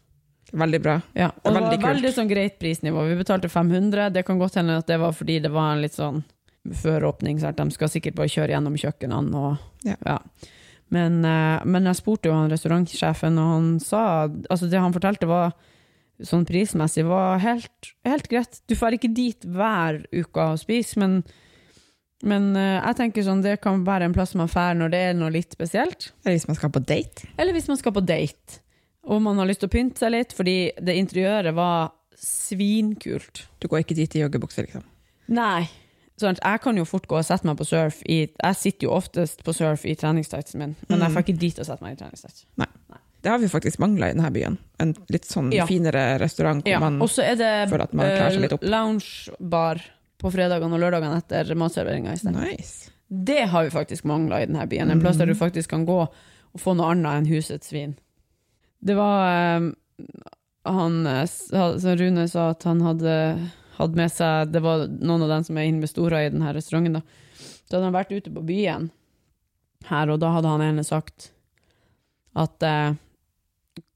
Veldig 0.52 0.80
bra. 0.82 0.94
Ja, 1.12 1.28
og 1.28 1.50
det 1.50 1.60
var 1.60 1.66
Veldig 1.68 1.84
veldig 1.84 2.12
sånn 2.14 2.30
greit 2.30 2.58
prisnivå. 2.60 3.04
Vi 3.10 3.18
betalte 3.18 3.50
500. 3.52 4.08
Det 4.14 4.24
kan 4.26 4.38
godt 4.40 4.58
hende 4.58 4.78
at 4.80 4.88
det 4.88 4.96
var 5.00 5.12
fordi 5.16 5.38
det 5.44 5.50
var 5.52 5.74
en 5.74 5.82
litt 5.82 5.96
sånn 5.98 6.22
føråpning. 6.82 7.40
Sant? 7.42 7.58
De 7.60 7.74
skal 7.74 7.90
sikkert 7.92 8.16
bare 8.18 8.32
kjøre 8.32 8.54
gjennom 8.54 8.78
kjøkkenene 8.78 9.42
og 9.42 9.88
Ja. 9.88 10.18
Men, 10.94 11.18
eh, 11.24 11.64
men 11.68 11.88
jeg 11.90 12.00
spurte 12.00 12.30
jo 12.30 12.36
han 12.36 12.52
restaurantsjefen, 12.52 13.36
og 13.40 13.50
han 13.54 13.66
sa 13.82 14.04
Altså, 14.28 14.70
det 14.70 14.80
han 14.80 14.94
fortalte, 14.94 15.28
var 15.28 15.52
sånn 16.24 16.46
prismessig 16.48 17.04
var 17.06 17.38
helt, 17.44 17.92
helt 18.06 18.26
greit. 18.30 18.62
Du 18.66 18.74
får 18.74 18.96
ikke 18.96 19.12
dit 19.14 19.44
hver 19.44 20.00
uke 20.10 20.48
og 20.52 20.58
spise, 20.58 20.98
men 20.98 21.20
men 22.26 22.50
eh, 22.58 22.80
jeg 22.80 22.96
tenker 22.98 23.22
sånn, 23.22 23.44
det 23.44 23.60
kan 23.62 23.84
være 23.86 24.08
en 24.08 24.14
plass 24.16 24.32
man 24.38 24.50
drar 24.50 24.74
når 24.74 24.90
det 24.90 25.02
er 25.06 25.12
noe 25.14 25.30
litt 25.30 25.54
spesielt. 25.54 26.08
Eller 26.24 26.34
hvis 26.34 26.48
man 26.48 26.58
skal 26.58 26.72
på 26.74 26.82
date. 26.82 27.28
Eller 27.38 27.54
hvis 27.54 27.68
man 27.70 27.78
skal 27.78 27.94
på 27.94 28.02
date, 28.02 28.58
og 29.06 29.22
man 29.22 29.38
har 29.38 29.46
lyst 29.46 29.62
til 29.62 29.70
å 29.70 29.74
pynte 29.76 30.02
seg 30.02 30.12
litt, 30.16 30.34
fordi 30.34 30.56
det 30.82 30.96
interiøret 30.98 31.54
var 31.56 31.92
svinkult. 32.18 33.44
Du 33.62 33.68
går 33.70 33.84
ikke 33.84 33.96
dit 33.98 34.18
i 34.18 34.24
joggebukse, 34.24 34.64
liksom. 34.66 34.82
Nei. 35.30 35.68
Sant? 36.18 36.38
Jeg 36.42 36.60
kan 36.60 36.76
jo 36.76 36.84
fort 36.84 37.06
gå 37.08 37.16
og 37.18 37.24
sette 37.24 37.46
meg 37.46 37.56
på 37.60 37.66
surf 37.68 38.00
i 38.06 38.26
Jeg 38.28 38.56
sitter 38.56 38.88
jo 38.88 38.94
oftest 38.96 39.44
på 39.46 39.54
surf 39.54 39.84
i 39.86 39.94
treningstightsen 39.94 40.58
min, 40.58 40.76
men 40.88 41.00
jeg 41.04 41.12
får 41.14 41.24
ikke 41.26 41.38
dit 41.38 41.58
å 41.62 41.64
sette 41.64 41.82
meg 41.84 41.94
i 41.94 42.00
treningstights. 42.00 42.44
Det 43.20 43.30
har 43.32 43.38
vi 43.42 43.48
faktisk 43.50 43.80
mangla 43.82 44.10
i 44.10 44.14
denne 44.14 44.30
byen. 44.30 44.58
En 44.78 44.94
litt 45.10 45.24
sånn 45.26 45.52
Ja. 45.52 45.66
finere 45.66 46.18
restaurant 46.20 46.62
hvor 46.64 46.70
Ja. 46.70 46.78
man 46.78 47.00
Og 47.02 47.10
er 47.18 47.34
det 47.34 47.68
føler 47.70 47.82
at 47.82 47.94
man 47.94 48.06
klarer 48.06 48.30
seg 48.30 48.40
litt 48.40 48.52
opp. 48.52 48.62
eh, 48.62 48.68
loungebar 48.70 49.80
på 50.18 50.30
fredagene 50.32 50.74
og 50.74 50.80
lørdagene 50.80 51.16
etter 51.18 51.54
matserveringa. 51.54 52.14
Nice. 52.32 52.90
Det 53.10 53.48
har 53.48 53.64
vi 53.64 53.70
faktisk 53.70 54.04
mangla 54.04 54.42
i 54.42 54.46
denne 54.46 54.66
byen. 54.68 54.90
En 54.90 55.00
plass 55.00 55.16
der 55.16 55.26
du 55.26 55.34
faktisk 55.34 55.70
kan 55.70 55.86
gå 55.86 56.00
og 56.54 56.60
få 56.60 56.76
noe 56.76 56.90
annet 56.92 57.06
enn 57.22 57.26
husets 57.26 57.72
vin. 57.72 57.96
Det 58.84 58.94
var 58.96 59.56
um, 59.56 59.74
han, 60.64 61.06
eh, 61.06 61.24
så 61.26 61.96
Rune 61.98 62.28
sa 62.28 62.50
at 62.50 62.62
han 62.68 62.80
hadde, 62.80 63.50
hadde 63.78 63.96
med 63.98 64.10
seg 64.12 64.52
Det 64.52 64.60
var 64.64 64.86
noen 64.88 65.22
av 65.26 65.28
dem 65.32 65.44
som 65.46 65.58
er 65.60 65.68
investorer 65.70 66.26
i 66.26 66.30
denne 66.34 66.52
restauranten. 66.56 66.98
Da. 66.98 67.02
Så 67.68 67.76
hadde 67.76 67.84
han 67.88 67.96
vært 67.98 68.12
ute 68.16 68.32
på 68.34 68.42
byen 68.48 68.90
her, 69.88 70.10
og 70.10 70.18
da 70.20 70.32
hadde 70.34 70.50
han 70.50 70.64
ene 70.64 70.82
sagt 70.84 71.30
at 72.38 72.62
eh, 72.66 72.96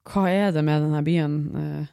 Hva 0.09 0.25
er 0.31 0.53
det 0.55 0.63
med 0.67 0.83
denne 0.87 1.03
byen? 1.07 1.35
Eh, 1.59 1.91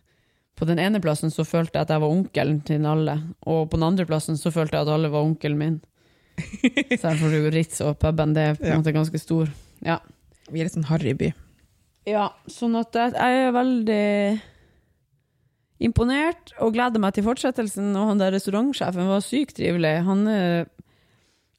på 0.60 0.68
den 0.68 0.80
ene 0.84 1.00
plassen 1.00 1.32
så 1.32 1.46
følte 1.48 1.78
jeg 1.80 1.86
at 1.88 1.92
jeg 1.94 2.02
var 2.04 2.12
onkelen 2.12 2.58
til 2.68 2.84
alle, 2.86 3.14
og 3.48 3.70
på 3.72 3.78
den 3.80 3.86
andre 3.88 4.06
plassen 4.10 4.36
så 4.38 4.52
følte 4.52 4.76
jeg 4.76 4.84
at 4.88 4.92
alle 4.92 5.08
var 5.14 5.24
onkelen 5.24 5.58
min. 5.62 5.78
Selv 7.00 7.22
for 7.22 7.32
Ritz 7.54 7.80
og 7.86 7.98
puben, 8.02 8.34
det 8.36 8.44
er 8.44 8.58
på 8.60 8.66
en 8.66 8.74
Ja. 8.74 8.80
måte 8.82 8.92
ganske 8.96 9.20
stor. 9.22 9.48
Ja. 9.86 10.00
Vi 10.52 10.60
er 10.60 10.68
litt 10.68 10.74
sånn 10.76 10.88
harry 10.90 11.14
by. 11.16 11.30
Ja, 12.10 12.30
sånn 12.52 12.76
at 12.80 12.92
jeg, 12.96 13.14
jeg 13.16 13.46
er 13.48 13.52
veldig 13.56 14.42
imponert 15.80 16.54
og 16.60 16.74
gleder 16.76 17.00
meg 17.02 17.14
til 17.16 17.24
fortsettelsen. 17.28 17.92
Og 17.96 18.12
han 18.12 18.22
der 18.22 18.34
restaurantsjefen 18.36 19.08
var 19.10 19.24
sykt 19.26 19.56
trivelig. 19.60 19.96
Han, 20.08 20.26
er- 20.28 20.68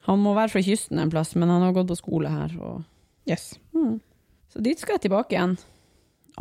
han 0.08 0.18
må 0.22 0.34
være 0.36 0.52
fra 0.54 0.62
kysten 0.64 0.98
en 1.02 1.10
plass, 1.12 1.34
men 1.36 1.48
han 1.52 1.62
har 1.66 1.72
gått 1.76 1.88
på 1.92 1.98
skole 2.00 2.28
her. 2.32 2.54
Og, 2.60 2.84
Yes. 3.28 3.58
mm. 3.76 4.00
Så 4.50 4.62
dit 4.64 4.78
skal 4.80 4.96
jeg 4.96 5.04
tilbake 5.06 5.36
igjen. 5.36 5.58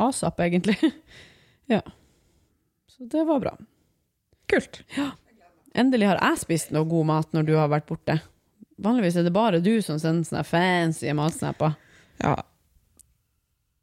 Asap, 0.00 0.40
egentlig. 0.40 0.76
ja. 1.74 1.82
Så 2.90 3.04
det 3.12 3.22
var 3.28 3.38
bra. 3.44 3.52
Kult. 4.50 4.80
Endelig 5.78 6.08
har 6.10 6.18
jeg 6.18 6.40
spist 6.42 6.72
noe 6.74 6.88
god 6.90 7.06
mat 7.06 7.32
når 7.36 7.46
du 7.46 7.52
har 7.54 7.68
vært 7.70 7.86
borte. 7.86 8.16
Vanligvis 8.82 9.20
er 9.20 9.26
det 9.28 9.32
bare 9.36 9.60
du 9.62 9.76
som 9.84 10.00
sender 10.02 10.24
sånne 10.26 10.42
fancy 10.48 11.12
matsnapper. 11.14 11.76
Ja, 12.24 12.34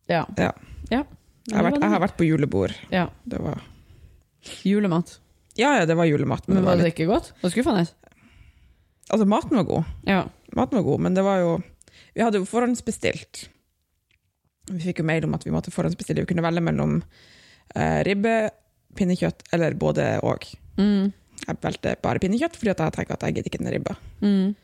Ja. 0.09 0.25
Ja. 0.39 0.51
ja. 0.91 1.01
jeg 1.47 1.55
har, 1.55 1.63
vært, 1.67 1.81
jeg 1.83 1.91
har 1.93 2.01
vært 2.03 2.17
på 2.19 2.27
julebord. 2.27 2.73
Ja. 2.91 3.07
Det 3.27 3.39
var 3.43 3.61
Julemat. 4.63 5.19
Ja, 5.57 5.73
ja, 5.79 5.85
det 5.89 5.95
var 5.97 6.05
julemat. 6.05 6.47
Men 6.47 6.55
Men 6.55 6.63
det 6.63 6.69
var 6.69 6.77
det 6.77 6.83
litt, 6.85 6.95
ikke 6.95 7.09
godt? 7.09 7.31
Det 7.35 7.47
var 7.47 7.53
skuffende? 7.55 7.87
altså, 9.09 9.25
maten 9.25 9.57
var 9.57 9.63
god. 9.63 9.83
Ja. 10.05 10.27
Maten 10.55 10.77
var 10.77 10.83
god, 10.83 10.99
men 11.01 11.13
det 11.13 11.23
var 11.23 11.39
jo 11.39 11.61
Vi 12.13 12.21
hadde 12.21 12.37
jo 12.37 12.45
forhåndsbestilt. 12.45 13.47
Vi 14.71 14.79
fikk 14.83 14.99
jo 15.01 15.05
mail 15.05 15.25
om 15.25 15.33
at 15.37 15.45
vi 15.45 15.53
måtte 15.53 15.71
forhåndsbestille. 15.73 16.21
Vi 16.25 16.29
kunne 16.29 16.45
velge 16.45 16.61
mellom 16.65 16.95
eh, 17.75 18.01
ribbe, 18.05 18.49
pinnekjøtt 18.97 19.43
eller 19.53 19.77
både 19.77 20.19
og. 20.25 20.45
Mm. 20.77 21.11
Jeg 21.45 21.59
valgte 21.61 21.93
bare 22.01 22.21
pinnekjøtt, 22.21 22.57
fordi 22.57 22.73
jeg 22.73 22.79
tenker 22.95 23.13
at 23.13 23.25
jeg 23.27 23.37
gidder 23.37 23.51
ikke 23.51 23.61
den 23.61 23.71
ribba. 23.73 23.95
Mm. 24.21 24.55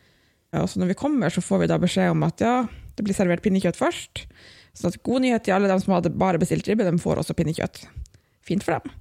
Ja, 0.54 0.66
så 0.70 0.82
når 0.82 0.92
vi 0.94 0.98
kommer, 0.98 1.30
så 1.34 1.42
får 1.42 1.64
vi 1.64 1.70
da 1.70 1.78
beskjed 1.82 2.14
om 2.14 2.26
at 2.26 2.42
ja, 2.42 2.56
det 2.98 3.06
blir 3.06 3.18
servert 3.18 3.46
pinnekjøtt 3.46 3.78
først. 3.78 4.26
Så 4.78 4.90
god 5.06 5.22
nyhet 5.22 5.46
til 5.46 5.54
alle 5.56 5.70
dem 5.70 5.82
som 5.82 5.94
hadde 5.94 6.14
bare 6.18 6.42
bestilt 6.42 6.68
ribbe, 6.70 6.86
de 6.86 6.98
får 7.02 7.22
også 7.22 7.38
pinnekjøtt. 7.38 7.86
Fint 8.46 8.66
for 8.66 8.78
dem. 8.80 8.94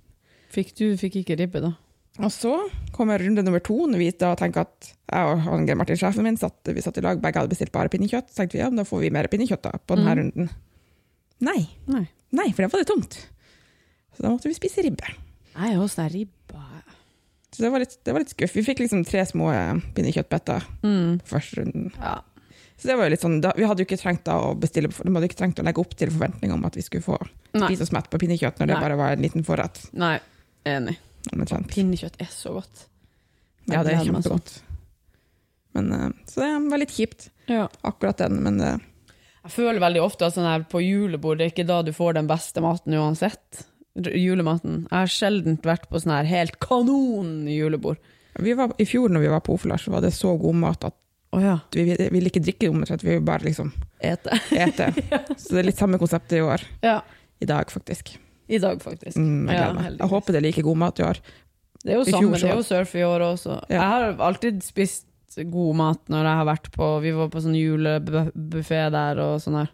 Fikk 0.53 0.75
du 0.79 0.87
fikk 1.01 1.23
ikke 1.23 1.39
ribbe, 1.41 1.63
da? 1.65 1.73
Og 2.21 2.29
så 2.29 2.53
kommer 2.93 3.23
runde 3.23 3.41
nummer 3.45 3.63
to, 3.65 3.87
når 3.89 4.03
vi 4.03 4.11
da 4.21 4.35
tenker 4.37 4.67
at 4.67 4.91
jeg 4.91 5.29
og 5.31 5.47
han 5.47 5.65
Martin, 5.81 5.97
sjefen 5.97 6.27
min, 6.27 6.37
satt, 6.37 6.61
vi 6.69 6.85
satt 6.85 6.99
i 7.01 7.05
lag, 7.05 7.21
begge 7.23 7.41
hadde 7.41 7.53
bestilt 7.53 7.73
bare 7.73 7.89
pinnekjøtt. 7.93 8.29
Så 8.29 8.43
tenkte 8.43 8.59
vi 8.59 8.63
ja, 8.63 8.69
da 8.73 8.85
får 8.85 9.01
vi 9.07 9.13
mer 9.15 9.29
pinnekjøtt 9.33 9.65
da, 9.65 9.79
på 9.81 9.97
denne 9.97 10.13
mm. 10.13 10.19
runden. 10.21 10.51
Nei, 11.43 11.61
Nei. 11.89 12.05
nei, 12.37 12.51
for 12.53 12.65
da 12.67 12.71
var 12.73 12.83
det 12.85 12.91
tomt. 12.91 13.17
Så 14.13 14.27
da 14.27 14.33
måtte 14.35 14.51
vi 14.51 14.59
spise 14.59 14.85
ribbe. 14.85 15.15
Nei, 15.57 15.73
er 15.73 15.81
deg 15.97 16.13
ribba. 16.13 16.67
Så 17.53 17.65
det 17.65 17.71
var 17.73 17.83
litt, 17.83 17.97
det 18.05 18.13
var 18.15 18.23
litt 18.25 18.33
skuff. 18.33 18.53
Vi 18.57 18.65
fikk 18.65 18.81
liksom 18.85 19.03
tre 19.09 19.25
små 19.29 19.49
eh, 19.53 19.81
pinnekjøttbetter 19.97 20.69
Mm. 20.85 21.19
på 21.21 21.33
første 21.35 21.61
runden. 21.61 21.89
Ja. 21.97 22.19
Så 22.77 22.89
det 22.89 22.97
var 22.99 23.07
jo 23.07 23.13
litt 23.15 23.25
sånn, 23.25 23.41
da, 23.45 23.53
vi 23.57 23.67
hadde 23.69 23.85
jo 23.85 23.87
ikke 23.87 24.01
trengt 24.01 24.29
å 24.33 24.53
bestille, 24.59 24.89
de 24.91 25.13
hadde 25.15 25.29
ikke 25.29 25.39
trengt 25.39 25.61
å 25.61 25.65
legge 25.67 25.81
opp 25.85 25.93
til 25.97 26.11
forventning 26.11 26.53
om 26.55 26.65
at 26.67 26.77
vi 26.77 26.83
skulle 26.83 27.05
få 27.05 27.19
spise 27.53 27.85
oss 27.85 27.93
mett 27.95 28.09
på 28.11 28.19
pinnekjøtt 28.19 28.59
når 28.59 28.73
det 28.73 28.75
Nei. 28.79 28.83
bare 28.83 28.97
var 28.99 29.15
en 29.15 29.23
liten 29.23 29.45
forrett. 29.47 29.85
Nei. 29.95 30.17
Enig. 30.69 30.97
Pinnekjøtt 31.73 32.17
er 32.23 32.31
så 32.31 32.53
godt. 32.59 32.87
Ja, 33.71 33.83
det 33.87 33.95
er 33.95 34.05
kjempegodt. 34.07 34.57
Men, 35.75 35.93
eh, 35.93 36.09
så 36.29 36.43
det 36.43 36.71
var 36.71 36.79
litt 36.83 36.91
kjipt, 36.93 37.29
Ja. 37.49 37.69
akkurat 37.85 38.19
den, 38.19 38.43
men 38.43 38.59
det 38.59 38.81
Jeg 39.45 39.51
føler 39.51 39.81
veldig 39.81 40.03
ofte 40.05 40.27
at 40.27 40.35
sånn 40.35 40.47
her 40.47 40.63
på 40.71 40.79
julebord, 40.83 41.39
det 41.39 41.47
er 41.47 41.51
ikke 41.51 41.67
da 41.67 41.83
du 41.83 41.91
får 41.93 42.15
den 42.15 42.29
beste 42.29 42.61
maten 42.63 42.95
uansett. 42.95 43.65
Julematen. 43.99 44.85
Jeg 44.87 44.91
har 44.99 45.07
sjelden 45.11 45.57
vært 45.63 45.89
på 45.91 45.99
sånn 46.01 46.13
her 46.15 46.25
helt 46.25 46.59
kanon 46.61 47.47
julebord. 47.51 47.99
vi 48.39 48.55
var, 48.55 48.73
i 48.79 48.85
fjor 48.85 49.09
når 49.11 49.21
vi 49.21 49.29
var 49.29 49.41
på 49.41 49.55
Ofelar, 49.55 49.79
så 49.79 49.91
var 49.91 50.01
det 50.01 50.13
så 50.15 50.39
god 50.41 50.55
mat 50.55 50.85
at 50.85 50.95
Oh, 51.35 51.41
ja. 51.41 51.59
vi 51.73 51.97
ville 52.13 52.29
ikke 52.29 52.43
drikke 52.45 52.69
omtrent, 52.69 53.03
vi 53.03 53.09
ville 53.15 53.25
bare 53.25 53.41
liksom 53.47 53.73
Ete. 54.05 54.39
ete. 54.53 54.91
Så 55.41 55.55
det 55.55 55.59
er 55.63 55.69
litt 55.71 55.79
samme 55.79 55.97
konseptet 55.99 56.37
i 56.37 56.43
år. 56.45 56.61
Ja. 56.83 56.99
I 57.41 57.47
dag, 57.47 57.71
faktisk. 57.73 58.19
I 58.53 58.61
dag, 58.63 58.83
faktisk. 58.85 59.17
Mm, 59.17 59.49
jeg, 59.49 59.57
Ja, 59.57 59.87
jeg 59.97 60.11
håper 60.13 60.35
det 60.35 60.43
er 60.43 60.47
like 60.49 60.65
god 60.67 60.81
mat 60.83 61.01
i 61.01 61.07
år. 61.07 61.21
Det 61.83 61.95
er 61.95 61.99
jo 61.99 62.05
samme, 62.07 62.39
det 62.39 62.47
er 62.51 62.59
jo 62.61 62.67
surf 62.67 62.93
i 62.95 63.05
år 63.07 63.25
også. 63.33 63.57
Ja. 63.67 63.79
Jeg 63.79 63.87
har 63.93 64.21
alltid 64.29 64.63
spist 64.67 65.09
god 65.51 65.79
mat 65.81 66.13
når 66.13 66.29
jeg 66.29 66.39
har 66.43 66.47
vært 66.47 66.69
på 66.75 66.89
Vi 67.03 67.15
var 67.17 67.31
på 67.33 67.41
sånn 67.41 67.57
julebuffé 67.57 68.83
der 68.93 69.23
og 69.25 69.41
sånn 69.43 69.63
her. 69.63 69.73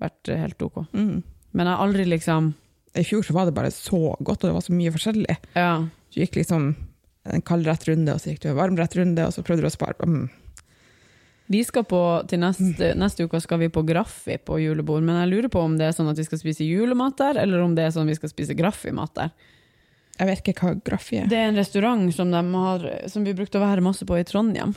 Vært 0.00 0.30
helt 0.30 0.62
ok. 0.62 0.84
Mm. 0.92 1.20
Men 1.56 1.66
jeg 1.66 1.72
har 1.72 1.84
aldri 1.84 2.06
liksom 2.08 2.52
I 2.96 3.04
fjor 3.04 3.24
så 3.26 3.36
var 3.36 3.48
det 3.48 3.56
bare 3.56 3.72
så 3.74 4.14
godt, 4.20 4.44
og 4.44 4.48
det 4.48 4.56
var 4.56 4.64
så 4.64 4.76
mye 4.76 4.92
forskjellig. 4.94 5.36
Ja. 5.56 5.70
Du 6.12 6.20
gikk 6.22 6.38
liksom 6.38 6.70
en 7.26 7.42
kald 7.42 7.66
rett 7.66 7.84
runde, 7.88 8.14
og 8.14 8.22
så 8.22 8.30
gikk 8.30 8.44
du 8.44 8.50
en 8.52 8.58
varm 8.58 8.76
rett 8.78 8.94
runde, 8.96 9.24
og 9.26 9.34
så 9.34 9.42
prøvde 9.44 9.66
du 9.66 9.68
å 9.68 9.74
spare. 9.74 10.06
Mm. 10.06 10.28
Vi 11.48 11.60
skal 11.64 11.84
på, 11.86 11.98
til 12.28 12.40
neste, 12.42 12.88
neste 12.98 13.24
uke 13.28 13.38
skal 13.40 13.60
vi 13.60 13.68
på 13.70 13.84
Graffi 13.86 14.34
på 14.42 14.56
julebord, 14.58 15.04
men 15.06 15.20
jeg 15.20 15.30
lurer 15.30 15.48
på 15.52 15.60
om 15.62 15.76
det 15.78 15.86
er 15.86 15.92
sånn 15.94 16.08
at 16.10 16.18
vi 16.18 16.24
skal 16.26 16.40
spise 16.40 16.66
julemat 16.66 17.14
der, 17.20 17.38
eller 17.44 17.62
om 17.62 17.76
det 17.76 17.84
er 17.86 17.92
sånn 17.94 18.08
at 18.08 18.14
vi 18.16 18.18
skal 18.18 18.32
spise 18.32 18.56
Graffi-mat 18.58 19.12
der. 19.14 19.30
Jeg 20.18 20.26
vet 20.30 20.40
ikke 20.48 20.64
hva 20.64 20.72
graffi 20.80 21.18
er. 21.20 21.26
Det 21.28 21.36
er 21.36 21.50
en 21.50 21.58
restaurant 21.60 22.06
som, 22.16 22.30
de 22.32 22.40
har, 22.56 22.86
som 23.12 23.22
vi 23.26 23.34
brukte 23.36 23.60
å 23.60 23.62
være 23.66 23.84
masse 23.84 24.06
på 24.08 24.16
i 24.18 24.24
Trondheim, 24.26 24.72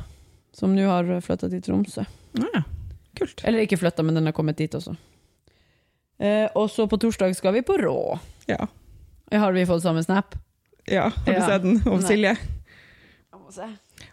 som 0.53 0.73
nå 0.75 0.83
har 0.89 1.09
flytta 1.23 1.47
til 1.49 1.61
Tromsø. 1.63 2.03
Ja, 2.37 2.61
kult. 3.17 3.41
Eller 3.47 3.63
ikke 3.63 3.79
flytta, 3.79 4.03
men 4.05 4.19
den 4.19 4.27
har 4.29 4.35
kommet 4.35 4.59
dit 4.59 4.75
også. 4.75 4.93
Eh, 6.19 6.49
og 6.59 6.67
så 6.69 6.85
på 6.91 6.99
torsdag 6.99 7.33
skal 7.39 7.55
vi 7.55 7.63
på 7.65 7.77
Rå. 7.79 7.95
Ja. 8.51 8.67
Har 9.31 9.55
vi 9.55 9.63
fått 9.69 9.81
samme 9.87 10.03
snap? 10.03 10.35
ja, 10.89 11.07
har 11.09 11.25
du 11.25 11.31
Ja. 11.39 11.45
sett 11.47 11.61
den 11.63 11.81
om 11.87 12.01
Silje? 12.01 12.35
Jeg 12.35 13.39
må 13.39 13.51
se. 13.53 13.67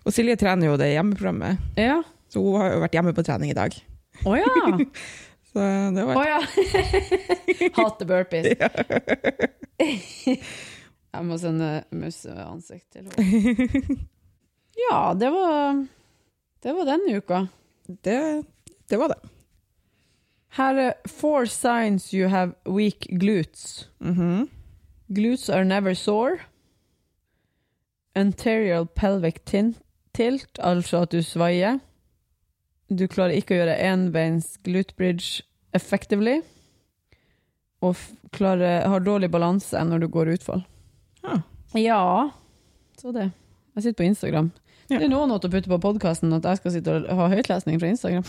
Og 0.07 0.12
Silje 0.12 0.37
trener 0.38 0.66
jo 0.71 0.77
det 0.79 0.92
hjemmeprogrammet, 0.95 1.59
Ja. 1.77 2.03
Så 2.28 2.42
hun 2.42 2.58
har 2.60 2.74
jo 2.74 2.82
vært 2.84 2.96
hjemme 2.98 3.14
på 3.16 3.24
trening 3.26 3.52
i 3.52 3.56
dag. 3.56 3.76
Å 4.26 4.36
ja! 4.38 4.52
Så 5.56 5.62
det 5.96 6.02
Å 6.04 6.12
oh, 6.12 6.26
ja! 6.26 6.40
Hater 7.78 8.08
burpees. 8.08 8.46
Jeg 11.16 11.24
må 11.24 11.38
sende 11.40 11.70
museansikt 11.96 12.90
til 12.92 13.06
henne. 13.08 13.96
Ja, 14.76 15.14
det 15.16 15.30
var 15.32 15.78
Det 16.60 16.74
var 16.76 16.84
denne 16.90 17.16
uka. 17.16 17.46
det, 18.04 18.44
det 18.90 18.98
var 19.00 19.14
det. 19.14 19.20
Her 20.56 20.76
er 20.76 20.92
four 21.06 21.44
signs 21.46 22.12
you 22.12 22.28
have 22.28 22.52
weak 22.66 23.06
glutes. 23.20 23.88
Mhm. 24.00 24.48
Glutes 25.08 25.48
are 25.48 25.64
never 25.64 25.94
sore. 25.94 26.38
Anterior 28.14 28.84
pelvic 28.84 29.44
tilt, 30.14 30.58
altså 30.58 31.02
at 31.02 31.12
du 31.12 31.22
svaier. 31.22 31.78
Du 32.88 33.07
klarer 33.11 33.35
ikke 33.37 33.57
å 33.57 33.61
gjøre 33.61 33.79
enbeins 33.88 34.57
glute 34.66 34.94
bridge 34.99 35.42
effectively. 35.75 36.40
Og 37.85 37.96
klarer, 38.35 38.87
har 38.88 39.03
dårlig 39.05 39.31
balanse 39.33 39.81
når 39.85 40.05
du 40.05 40.09
går 40.12 40.31
utfall. 40.37 40.62
Ah. 41.27 41.42
Ja, 41.77 42.31
så 43.01 43.12
det. 43.12 43.31
Jeg 43.77 43.83
sitter 43.85 43.99
på 44.01 44.07
Instagram. 44.09 44.53
Ja. 44.87 45.01
Det 45.01 45.09
er 45.09 45.11
noe 45.11 45.27
å 45.27 45.38
putte 45.42 45.66
på 45.66 45.79
podkasten 45.83 46.31
at 46.37 46.44
jeg 46.46 46.61
skal 46.61 46.72
sitte 46.77 46.92
og 47.03 47.09
ha 47.18 47.27
høytlesning 47.33 47.81
fra 47.83 47.88
Instagram. 47.90 48.27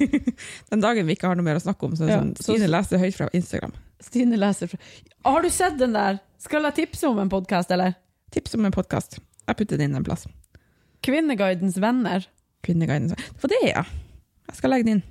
Den 0.70 0.82
dagen 0.84 1.08
vi 1.08 1.16
ikke 1.16 1.30
har 1.30 1.38
noe 1.38 1.46
mer 1.46 1.56
å 1.56 1.62
snakke 1.64 1.88
om, 1.88 1.94
så 1.96 2.04
Ja, 2.10 2.18
sånn, 2.20 2.34
så- 2.36 2.52
Stine 2.52 2.68
leser 2.68 3.00
høyt 3.00 3.16
fra 3.16 3.30
Instagram. 3.32 3.72
Stine 4.04 4.36
leser 4.36 4.68
fra 4.68 4.78
Har 5.24 5.40
du 5.42 5.48
sett 5.50 5.78
den 5.80 5.96
der? 5.96 6.20
Skal 6.38 6.68
jeg 6.68 6.76
tipse 6.82 7.08
om 7.08 7.18
en 7.18 7.32
podkast, 7.32 7.72
eller? 7.72 7.96
Tips 8.30 8.54
om 8.58 8.66
en 8.68 8.74
podkast. 8.76 9.18
Jeg 9.48 9.56
putter 9.56 9.78
den 9.80 9.88
inn 9.90 9.96
en 9.96 10.04
plass. 10.04 10.26
Kvinneguidens 11.06 11.78
venner. 11.80 12.26
Kvinneguiden. 12.64 13.12
Det 13.12 13.42
var 13.42 13.52
det, 13.52 13.66
ja. 13.68 13.84
Jeg 14.46 14.58
skal 14.60 14.72
legge 14.72 14.86
den 14.86 14.96
inn. 14.96 15.04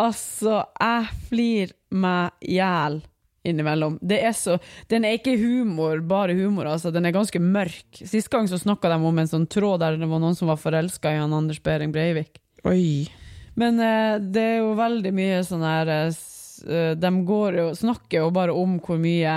Altså, 0.00 0.62
jeg 0.80 1.24
flir 1.28 1.72
meg 1.92 2.36
i 2.40 2.56
hjel 2.56 3.02
innimellom. 3.42 3.98
Det 4.02 4.20
er 4.22 4.34
så, 4.36 4.56
den 4.90 5.04
er 5.04 5.18
ikke 5.18 5.34
humor, 5.40 6.00
bare 6.06 6.36
humor, 6.38 6.68
altså. 6.70 6.92
Den 6.94 7.06
er 7.08 7.14
ganske 7.14 7.40
mørk. 7.42 7.98
Sist 7.98 8.30
gang 8.32 8.48
så 8.48 8.60
snakka 8.60 8.92
de 8.92 9.00
om 9.02 9.18
en 9.18 9.30
sånn 9.30 9.48
tråd 9.50 9.82
der 9.82 9.98
det 10.00 10.08
var 10.10 10.22
noen 10.22 10.38
som 10.38 10.50
var 10.52 10.60
forelska 10.62 11.12
i 11.12 11.18
han 11.20 11.34
Anders 11.34 11.60
Behring 11.62 11.92
Breivik. 11.94 12.38
Oi. 12.68 13.10
Men 13.58 13.80
eh, 13.82 14.16
det 14.22 14.46
er 14.54 14.62
jo 14.62 14.72
veldig 14.78 15.12
mye 15.12 15.42
sånn 15.44 15.64
her 15.66 15.90
eh, 15.92 16.20
eh, 16.64 16.92
De 16.96 17.10
går 17.28 17.58
jo, 17.58 17.66
snakker 17.76 18.22
jo 18.22 18.30
bare 18.32 18.54
om 18.56 18.78
hvor 18.80 19.00
mye 19.02 19.34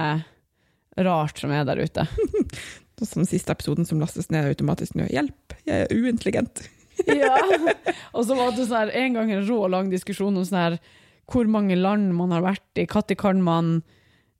rart 0.95 1.41
som 1.41 1.51
er 1.51 1.65
der 1.67 1.81
ute. 1.83 2.05
Sånn 2.95 3.11
som 3.11 3.27
siste 3.27 3.51
episoden 3.51 3.87
som 3.87 3.99
lastes 3.99 4.29
ned 4.31 4.47
automatisk 4.47 4.95
nå. 4.95 5.09
Hjelp, 5.11 5.55
jeg 5.67 5.85
er 5.87 5.93
uintelligent. 5.95 6.65
Ja. 7.11 7.35
Og 8.15 8.23
så 8.23 8.37
var 8.37 8.53
det 8.55 8.69
sånn 8.69 8.85
her, 8.85 8.91
en 8.95 9.17
gang 9.17 9.31
en 9.35 9.41
rå 9.43 9.65
lang 9.67 9.89
diskusjon 9.91 10.37
om 10.39 10.45
sånn 10.47 10.61
her 10.61 10.75
hvor 11.27 11.49
mange 11.51 11.75
land 11.75 12.13
man 12.15 12.31
har 12.31 12.45
vært 12.45 12.79
i. 12.79 12.85
Når 12.87 13.17
kan 13.19 13.41
man, 13.43 13.71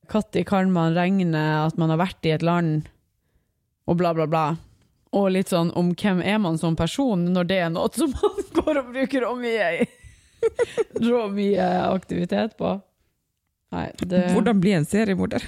kan 0.08 0.72
man 0.72 0.96
regne 0.96 1.42
at 1.66 1.76
man 1.76 1.92
har 1.92 2.00
vært 2.00 2.24
i 2.24 2.32
et 2.32 2.46
land, 2.46 2.88
og 3.92 4.00
bla, 4.00 4.14
bla, 4.16 4.24
bla. 4.30 4.46
Og 5.16 5.30
litt 5.36 5.52
sånn 5.52 5.74
om 5.76 5.92
hvem 6.00 6.24
er 6.24 6.40
man 6.40 6.56
som 6.62 6.78
person, 6.80 7.28
når 7.36 7.52
det 7.52 7.60
er 7.66 7.76
noe 7.76 7.92
som 7.96 8.16
man 8.16 8.40
går 8.62 8.82
og 8.82 8.90
bruker 8.96 9.28
rå 9.28 9.36
mye, 9.40 9.86
rå 11.10 11.28
mye 11.36 11.70
aktivitet 11.92 12.56
på. 12.60 12.78
Nei, 13.76 13.90
det 14.08 14.30
Hvordan 14.32 14.64
bli 14.64 14.76
en 14.80 14.88
seriemorder? 14.88 15.44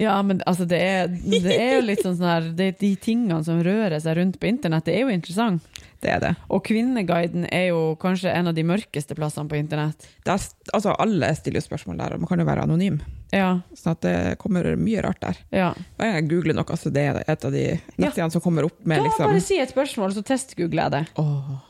Ja, 0.00 0.14
men 0.24 0.40
altså, 0.48 0.64
det 0.64 0.78
er, 0.80 1.10
det 1.12 1.52
er 1.52 1.74
jo 1.76 1.84
litt 1.84 2.00
sånn 2.00 2.16
sånn 2.16 2.28
her 2.30 2.46
det, 2.56 2.70
De 2.80 2.94
tingene 3.00 3.42
som 3.44 3.60
rører 3.64 4.00
seg 4.00 4.16
rundt 4.16 4.38
på 4.40 4.48
internett, 4.48 4.86
det 4.86 4.94
er 4.96 5.04
jo 5.04 5.12
interessant. 5.12 5.80
Det 6.00 6.08
er 6.08 6.22
det. 6.22 6.30
Og 6.48 6.62
Kvinneguiden 6.64 7.44
er 7.52 7.66
jo 7.68 7.80
kanskje 8.00 8.32
en 8.32 8.48
av 8.48 8.56
de 8.56 8.64
mørkeste 8.64 9.16
plassene 9.18 9.50
på 9.50 9.58
internett. 9.58 10.06
er, 10.24 10.46
altså, 10.72 10.94
alle 10.96 11.28
stiller 11.36 11.60
jo 11.60 11.66
spørsmål 11.66 12.00
der, 12.00 12.14
og 12.14 12.22
man 12.22 12.30
kan 12.30 12.40
jo 12.40 12.46
være 12.48 12.64
anonym. 12.64 12.96
Ja, 13.30 13.60
Så 13.76 13.92
at 13.92 14.00
det 14.02 14.38
kommer 14.40 14.64
mye 14.80 15.02
rart 15.04 15.20
der. 15.20 15.42
ja. 15.52 15.74
Hver 15.98 16.08
gang 16.08 16.16
jeg 16.16 16.30
googler 16.30 16.56
noe, 16.56 16.76
så 16.80 16.90
det 16.90 17.04
er 17.04 17.20
et 17.26 17.44
av 17.44 17.52
de 17.52 17.66
nettsidene 18.00 18.32
som 18.32 18.40
kommer 18.40 18.64
opp 18.66 18.80
med 18.82 19.02
Da 19.02 19.04
liksom 19.04 19.28
bare 19.28 19.44
si 19.44 19.60
et 19.60 19.70
spørsmål, 19.70 20.16
så 20.16 20.24
testgoogler 20.24 20.88
jeg 20.88 20.96
det. 20.96 21.04
Oh. 21.20 21.60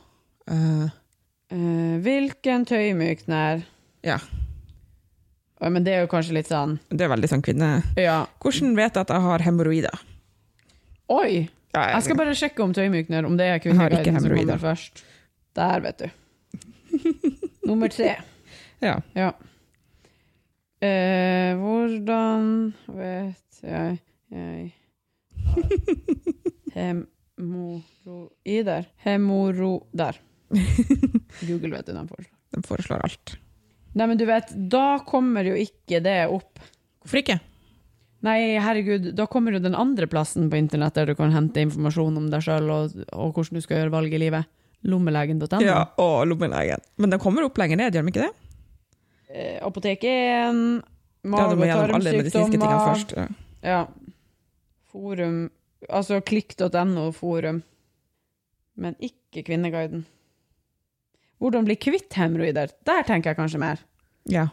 Uh. 0.50 0.86
Uh, 1.50 1.98
hvilken 1.98 2.62
tøymykner 2.64 3.64
Ja, 4.06 4.20
Men 5.60 5.84
det 5.84 5.92
er 5.92 6.04
jo 6.06 6.10
kanskje 6.12 6.32
litt 6.38 6.48
sånn 6.48 6.78
det 6.88 7.04
er 7.04 7.10
veldig 7.12 7.28
sånn 7.28 7.42
kvinne... 7.44 7.70
Ja. 8.00 8.22
Hvordan 8.40 8.72
vet 8.78 8.96
jeg 8.96 9.04
at 9.04 9.12
jeg 9.12 9.24
har 9.26 9.44
hemoroider? 9.44 10.04
Oi! 11.12 11.48
Ja, 11.74 11.82
Jeg 11.94 12.02
skal 12.06 12.18
bare 12.18 12.32
sjekke 12.34 12.64
om 12.64 12.72
tøymykner, 12.74 13.26
om 13.28 13.36
det 13.38 13.46
er 13.46 13.52
Jeg 13.58 13.62
Kvinneguiden 13.68 14.16
som 14.18 14.32
kommer 14.34 14.62
først. 14.62 15.04
Der, 15.54 15.84
vet 15.84 16.02
du. 16.02 16.08
Nummer 17.68 17.92
tre. 17.92 18.16
Ja. 18.82 18.96
Ja. 19.14 19.28
Eh, 20.80 21.52
hvordan 21.60 22.72
vet 22.96 23.60
jeg 23.62 24.00
jeg 24.24 24.72
har 26.74 26.98
hemoroider? 27.36 28.88
Hemoro... 29.04 29.72
Der. 29.92 30.18
Google 31.46 31.76
vet 31.76 31.86
du 31.86 31.92
den 31.92 32.08
foreslår. 32.08 32.34
De 32.50 32.62
foreslår 32.66 33.06
alt. 33.06 33.36
Nei, 33.98 34.06
men 34.06 34.18
du 34.20 34.26
vet, 34.28 34.52
da 34.70 35.00
kommer 35.06 35.46
jo 35.48 35.56
ikke 35.58 35.98
det 36.04 36.18
opp. 36.30 36.60
Hvorfor 37.02 37.22
ikke? 37.22 37.40
Nei, 38.22 38.36
herregud, 38.60 39.08
da 39.16 39.24
kommer 39.30 39.56
jo 39.56 39.62
den 39.64 39.74
andre 39.78 40.06
plassen 40.10 40.50
på 40.52 40.58
internett 40.60 40.94
der 40.98 41.08
du 41.10 41.14
kan 41.18 41.32
hente 41.32 41.62
informasjon 41.64 42.18
om 42.20 42.28
deg 42.30 42.44
sjøl 42.44 42.68
og, 42.70 42.96
og 43.16 43.32
hvordan 43.34 43.56
du 43.56 43.64
skal 43.64 43.80
gjøre 43.80 43.94
valg 43.94 44.14
i 44.14 44.20
livet. 44.20 44.48
Lommelegen.no. 44.86 45.60
Ja, 45.64 45.80
og 46.00 46.22
lommelegen. 46.28 46.80
Men 47.00 47.12
den 47.14 47.20
kommer 47.22 47.44
opp 47.48 47.58
lenger 47.60 47.80
ned, 47.80 47.96
gjør 47.96 48.06
de 48.06 48.12
ikke 48.14 48.26
det? 48.28 48.32
Eh, 49.30 49.56
apoteket 49.64 50.10
1, 50.10 50.60
Ja, 51.24 51.30
mage- 51.30 51.48
og 51.56 51.90
tarmsykdommer. 51.94 52.76
først. 52.90 53.16
Ja. 53.16 53.26
Ja. 53.62 53.80
Forum 54.90 55.50
Altså 55.88 56.18
klikk.no 56.20 57.06
forum. 57.16 57.62
Men 58.76 58.96
ikke 59.00 59.42
Kvinneguiden. 59.46 60.04
Hvordan 61.40 61.66
bli 61.68 61.76
kvitt 61.80 62.16
hemoroider? 62.20 62.72
Der 62.86 63.06
tenker 63.08 63.32
jeg 63.32 63.38
kanskje 63.38 63.60
mer. 63.62 63.80
ja, 64.28 64.48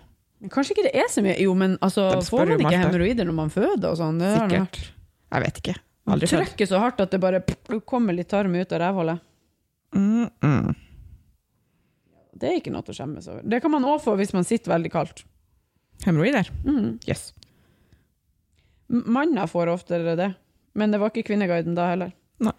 kanskje 0.54 0.76
ikke 0.76 0.86
det 0.88 0.93
er 0.95 1.10
så 1.12 1.23
mye 1.26 1.36
Jo, 1.41 1.54
men 1.58 1.76
altså, 1.82 2.10
får 2.23 2.54
man 2.54 2.63
ikke 2.63 2.80
hemoroider 2.86 3.28
når 3.28 3.38
man 3.41 3.52
føder 3.54 3.89
og 3.91 4.00
sånn? 4.00 4.21
Sikkert. 4.23 4.82
Jeg 5.28 5.43
vet 5.43 5.62
ikke. 5.63 5.78
Aldri 6.08 6.30
født. 6.32 6.43
trykker 6.45 6.69
så 6.69 6.80
hardt 6.80 7.02
at 7.04 7.12
det 7.12 7.19
bare 7.19 7.41
kommer 7.89 8.15
litt 8.15 8.30
tarm 8.32 8.56
ut 8.56 8.71
av 8.71 8.80
rævhullet. 8.80 9.26
Mm, 9.97 10.30
mm. 10.43 10.76
Det 12.38 12.47
er 12.47 12.60
ikke 12.62 12.71
noe 12.71 12.86
å 12.86 12.95
skjemmes 12.95 13.28
over. 13.32 13.43
Det 13.43 13.60
kan 13.63 13.73
man 13.73 13.88
òg 13.88 14.00
få 14.04 14.13
hvis 14.19 14.32
man 14.36 14.47
sitter 14.47 14.71
veldig 14.76 14.93
kaldt. 14.93 15.26
Hemoroider? 16.06 16.47
Mm. 16.63 17.00
Yes. 17.10 17.32
Manner 18.88 19.50
får 19.52 19.73
oftere 19.73 20.15
det, 20.15 20.30
men 20.78 20.93
det 20.93 21.02
var 21.02 21.12
ikke 21.12 21.28
Kvinneguiden 21.28 21.76
da 21.76 21.89
heller. 21.91 22.13
Nei, 22.45 22.56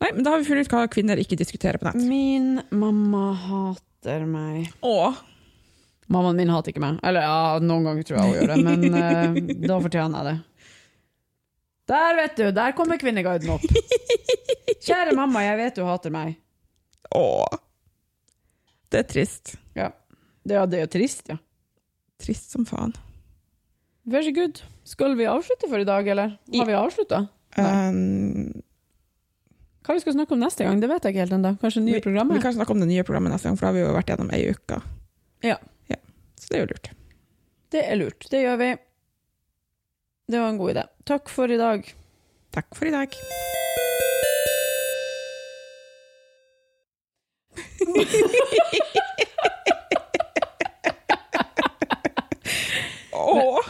men 0.00 0.22
da 0.24 0.30
har 0.34 0.42
vi 0.42 0.48
funnet 0.48 0.66
ut 0.68 0.72
hva 0.74 0.82
kvinner 0.92 1.20
ikke 1.22 1.38
diskuterer 1.40 1.80
på 1.80 1.88
nett. 1.88 2.02
Min 2.04 2.60
mamma 2.70 3.30
hater 3.46 4.26
meg. 4.28 4.68
Åh, 4.86 5.22
Mammaen 6.06 6.36
min 6.38 6.50
hater 6.54 6.70
ikke 6.70 6.82
meg. 6.84 7.00
Eller 7.02 7.24
ja, 7.26 7.56
noen 7.58 7.82
ganger 7.88 8.04
tror 8.06 8.20
jeg 8.20 8.26
hun 8.28 8.36
gjør 8.36 8.50
det, 8.52 8.56
men 8.62 8.98
eh, 9.00 9.38
da 9.66 9.78
fortjener 9.82 10.20
jeg 10.20 10.26
det. 10.28 10.36
Der, 11.90 12.16
vet 12.18 12.36
du! 12.38 12.44
Der 12.54 12.74
kommer 12.78 12.98
Kvinneguiden 12.98 13.50
opp. 13.56 13.64
Kjære 14.86 15.14
mamma, 15.18 15.42
jeg 15.46 15.58
vet 15.60 15.78
du 15.78 15.82
hater 15.86 16.14
meg. 16.14 16.36
åh. 17.14 17.58
Det 18.86 19.00
er 19.02 19.08
trist. 19.10 19.56
Ja, 19.74 19.88
det, 20.46 20.54
ja, 20.54 20.62
det 20.70 20.78
er 20.78 20.84
jo 20.84 20.90
trist, 20.94 21.26
ja. 21.32 21.40
Trist 22.22 22.52
som 22.54 22.62
faen. 22.68 22.92
Very 24.06 24.30
good. 24.30 24.60
Skal 24.86 25.16
vi 25.18 25.26
avslutte 25.26 25.66
for 25.66 25.82
i 25.82 25.88
dag, 25.88 26.06
eller? 26.08 26.36
Har 26.54 26.68
vi 26.70 26.76
avslutta? 26.78 27.24
Um, 27.58 28.62
hva 29.86 29.94
vi 29.94 30.00
skal 30.02 30.16
snakke 30.16 30.34
om 30.34 30.40
neste 30.42 30.64
gang, 30.66 30.80
det 30.82 30.88
vet 30.90 31.04
jeg 31.06 31.14
ikke 31.14 31.22
helt 31.22 31.34
ennå. 31.36 31.52
Kanskje 31.62 31.80
nye 31.84 32.00
programmet? 32.02 32.40
Vi 32.40 32.42
kan 32.42 32.54
snakke 32.56 32.74
om 32.74 32.80
det 32.82 32.88
nye 32.90 33.04
programmet 33.06 33.30
neste 33.30 33.46
gang, 33.46 33.58
for 33.58 33.62
da 33.62 33.68
har 33.70 33.76
vi 33.76 33.84
jo 33.84 33.92
vært 33.94 34.08
gjennom 34.10 34.32
ei 34.34 34.40
uke. 34.50 34.76
Ja. 35.46 35.56
ja. 35.92 35.98
Så 36.34 36.50
det 36.50 36.58
er 36.58 36.62
jo 36.64 36.70
lurt. 36.72 36.86
Det 37.70 37.82
er 37.84 37.96
lurt. 38.00 38.26
Det 38.32 38.40
gjør 38.42 38.56
vi. 38.64 38.70
Det 40.26 40.38
var 40.42 40.50
en 40.50 40.58
god 40.58 40.70
idé. 40.74 40.82
Takk 41.06 41.30
for 41.30 41.46
i 41.54 41.58
dag. 41.60 41.86
Takk 42.56 42.74
for 42.74 42.90
i 42.90 42.92
dag. 42.96 43.14
Åh! 53.14 53.62